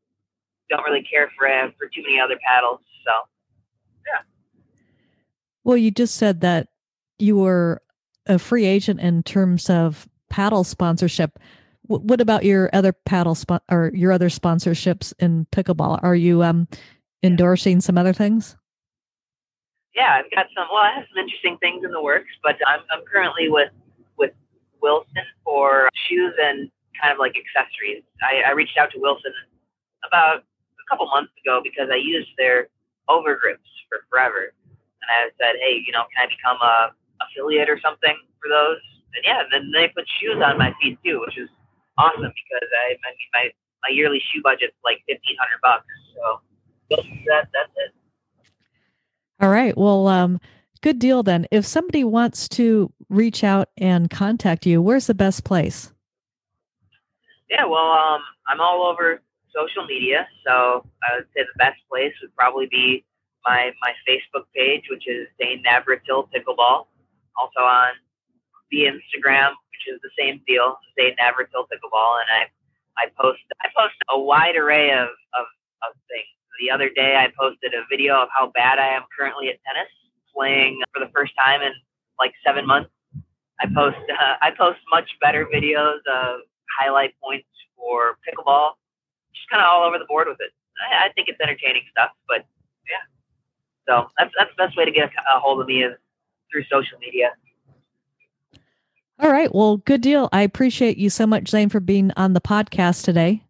don't 0.70 0.85
really 0.85 1.02
care 1.02 1.30
for 1.37 1.48
uh, 1.48 1.68
for 1.78 1.88
too 1.88 2.02
many 2.02 2.20
other 2.20 2.38
paddles. 2.46 2.80
So 3.04 3.12
yeah. 4.06 4.22
Well, 5.64 5.77
you 5.77 5.90
just 5.90 6.16
said 6.16 6.40
that 6.40 6.68
you 7.18 7.37
were 7.37 7.83
a 8.27 8.38
free 8.38 8.64
agent 8.64 9.01
in 9.01 9.22
terms 9.22 9.70
of 9.70 10.09
paddle 10.29 10.64
sponsorship. 10.64 11.38
W- 11.88 12.07
what 12.07 12.20
about 12.20 12.44
your 12.44 12.70
other 12.72 12.92
paddle 12.92 13.35
spot 13.35 13.62
or 13.70 13.90
your 13.94 14.12
other 14.12 14.29
sponsorships 14.29 15.12
in 15.18 15.46
pickleball? 15.53 16.01
Are 16.03 16.14
you 16.14 16.42
um, 16.42 16.68
endorsing 17.22 17.81
some 17.81 17.98
other 17.98 18.12
things? 18.12 18.57
yeah, 19.94 20.20
I've 20.20 20.31
got 20.31 20.46
some. 20.57 20.66
Well, 20.72 20.83
I 20.83 20.92
have 20.94 21.05
some 21.12 21.20
interesting 21.22 21.59
things 21.59 21.85
in 21.85 21.90
the 21.90 22.01
works, 22.03 22.33
but 22.42 22.57
I'm 22.66 22.81
I'm 22.90 23.05
currently 23.05 23.48
with 23.48 23.70
with 24.16 24.33
Wilson 24.81 25.25
for 25.44 25.88
shoes 26.09 26.33
and 26.40 26.70
kind 27.01 27.12
of 27.12 27.18
like 27.18 27.35
accessories. 27.37 28.03
I, 28.22 28.48
I 28.48 28.53
reached 28.53 28.79
out 28.79 28.90
to 28.92 28.98
Wilson 29.01 29.33
about 30.07 30.38
a 30.40 30.85
couple 30.90 31.07
months 31.07 31.33
ago 31.44 31.61
because 31.62 31.88
I 31.92 31.96
used 31.96 32.31
their 32.38 32.68
overgrips 33.09 33.68
for 33.88 34.05
forever, 34.11 34.55
and 35.02 35.08
I 35.10 35.28
said, 35.36 35.58
hey, 35.60 35.82
you 35.84 35.92
know, 35.92 36.06
can 36.14 36.24
I 36.24 36.30
become 36.30 36.58
a 36.62 36.94
affiliate 37.20 37.68
or 37.68 37.78
something 37.82 38.16
for 38.40 38.48
those? 38.48 38.78
And 39.14 39.22
yeah, 39.26 39.42
and 39.42 39.50
then 39.52 39.70
they 39.74 39.88
put 39.88 40.06
shoes 40.20 40.40
on 40.42 40.58
my 40.58 40.72
feet 40.80 40.98
too, 41.04 41.20
which 41.20 41.36
is 41.36 41.48
awesome 41.98 42.32
because 42.32 42.68
I 42.86 42.96
I 42.96 43.10
mean 43.12 43.30
my 43.34 43.44
my 43.82 43.94
yearly 43.94 44.22
shoe 44.32 44.40
budget's 44.42 44.76
like 44.84 45.02
fifteen 45.08 45.36
hundred 45.38 45.60
bucks, 45.60 45.86
so 46.14 46.40
that 47.28 47.48
that's 47.52 47.72
it. 47.76 47.92
All 49.40 49.50
right. 49.50 49.76
Well, 49.76 50.06
um, 50.06 50.40
good 50.82 50.98
deal 50.98 51.22
then. 51.22 51.46
If 51.50 51.66
somebody 51.66 52.04
wants 52.04 52.48
to 52.50 52.92
reach 53.08 53.42
out 53.42 53.68
and 53.76 54.08
contact 54.08 54.66
you, 54.66 54.80
where's 54.80 55.08
the 55.08 55.14
best 55.14 55.44
place? 55.44 55.92
Yeah, 57.50 57.66
well, 57.66 57.90
um, 57.90 58.20
I'm 58.46 58.60
all 58.60 58.86
over 58.86 59.20
social 59.54 59.84
media, 59.86 60.26
so 60.46 60.86
I 61.02 61.16
would 61.16 61.26
say 61.36 61.42
the 61.42 61.58
best 61.58 61.76
place 61.90 62.12
would 62.22 62.34
probably 62.34 62.66
be 62.70 63.04
my 63.44 63.72
my 63.81 63.92
Facebook 64.09 64.44
page, 64.55 64.85
which 64.90 65.07
is 65.07 65.28
Zane 65.40 65.62
Navratil 65.62 66.28
Pickleball. 66.31 66.87
Also 67.37 67.61
on 67.61 67.92
the 68.70 68.85
Instagram, 68.85 69.50
which 69.72 69.87
is 69.94 70.00
the 70.02 70.11
same 70.18 70.40
deal, 70.46 70.76
Zane 70.98 71.16
Navratil 71.16 71.66
Pickleball, 71.70 72.20
and 72.20 72.28
I 72.31 72.42
I 72.98 73.07
post 73.20 73.42
I 73.62 73.68
post 73.76 73.94
a 74.11 74.18
wide 74.18 74.57
array 74.57 74.90
of, 74.92 75.09
of, 75.09 75.46
of 75.88 75.94
things 76.09 76.28
the 76.62 76.70
other 76.70 76.88
day 76.88 77.16
I 77.18 77.33
posted 77.38 77.74
a 77.74 77.83
video 77.90 78.14
of 78.22 78.28
how 78.31 78.52
bad 78.55 78.78
I 78.78 78.94
am 78.94 79.02
currently 79.18 79.48
at 79.48 79.59
tennis, 79.66 79.90
playing 80.35 80.81
for 80.94 81.00
the 81.00 81.11
first 81.14 81.33
time 81.38 81.61
in 81.62 81.72
like 82.18 82.33
seven 82.46 82.66
months. 82.66 82.90
I 83.61 83.66
post 83.74 83.98
uh, 84.11 84.37
I 84.40 84.50
post 84.57 84.78
much 84.90 85.11
better 85.20 85.46
videos 85.46 85.98
of 86.07 86.40
highlight 86.78 87.14
points 87.22 87.48
for 87.76 88.18
pickleball. 88.22 88.78
Just 89.35 89.50
kind 89.50 89.62
of 89.62 89.66
all 89.66 89.83
over 89.83 89.98
the 89.98 90.07
board 90.07 90.28
with 90.28 90.38
it. 90.40 90.55
I, 90.78 91.07
I 91.07 91.12
think 91.12 91.28
it's 91.28 91.40
entertaining 91.40 91.83
stuff, 91.90 92.11
but 92.28 92.46
yeah. 92.87 93.02
So 93.88 94.06
that's 94.18 94.30
that's 94.38 94.50
the 94.56 94.64
best 94.64 94.76
way 94.76 94.84
to 94.84 94.92
get 94.92 95.04
a, 95.04 95.36
a 95.36 95.40
hold 95.40 95.60
of 95.60 95.66
me 95.66 95.82
is 95.82 95.92
through 96.50 96.64
social 96.64 96.98
media. 97.00 97.30
All 99.18 99.30
right. 99.30 99.54
Well, 99.54 99.76
good 99.78 100.00
deal. 100.00 100.28
I 100.32 100.42
appreciate 100.42 100.98
you 100.98 101.08
so 101.08 101.26
much, 101.26 101.48
Zane, 101.48 101.68
for 101.68 101.80
being 101.80 102.10
on 102.16 102.32
the 102.32 102.40
podcast 102.40 103.04
today 103.04 103.44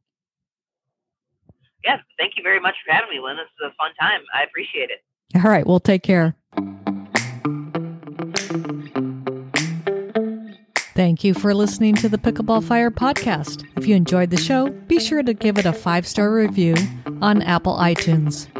yeah, 1.84 1.98
thank 2.18 2.34
you 2.36 2.42
very 2.42 2.60
much 2.60 2.74
for 2.84 2.92
having 2.92 3.10
me, 3.10 3.20
Lynn. 3.20 3.36
This 3.36 3.46
is 3.60 3.72
a 3.72 3.74
fun 3.76 3.92
time. 4.00 4.20
I 4.34 4.44
appreciate 4.44 4.90
it. 4.90 5.02
All 5.36 5.50
right. 5.50 5.66
Well, 5.66 5.80
take 5.80 6.02
care. 6.02 6.36
Thank 10.94 11.24
you 11.24 11.32
for 11.32 11.54
listening 11.54 11.94
to 11.96 12.08
the 12.08 12.18
Pickleball 12.18 12.62
Fire 12.64 12.90
podcast. 12.90 13.66
If 13.76 13.86
you 13.86 13.96
enjoyed 13.96 14.30
the 14.30 14.36
show, 14.36 14.68
be 14.68 15.00
sure 15.00 15.22
to 15.22 15.32
give 15.32 15.56
it 15.58 15.64
a 15.64 15.72
five 15.72 16.06
star 16.06 16.32
review 16.32 16.74
on 17.22 17.40
Apple 17.42 17.76
iTunes. 17.76 18.51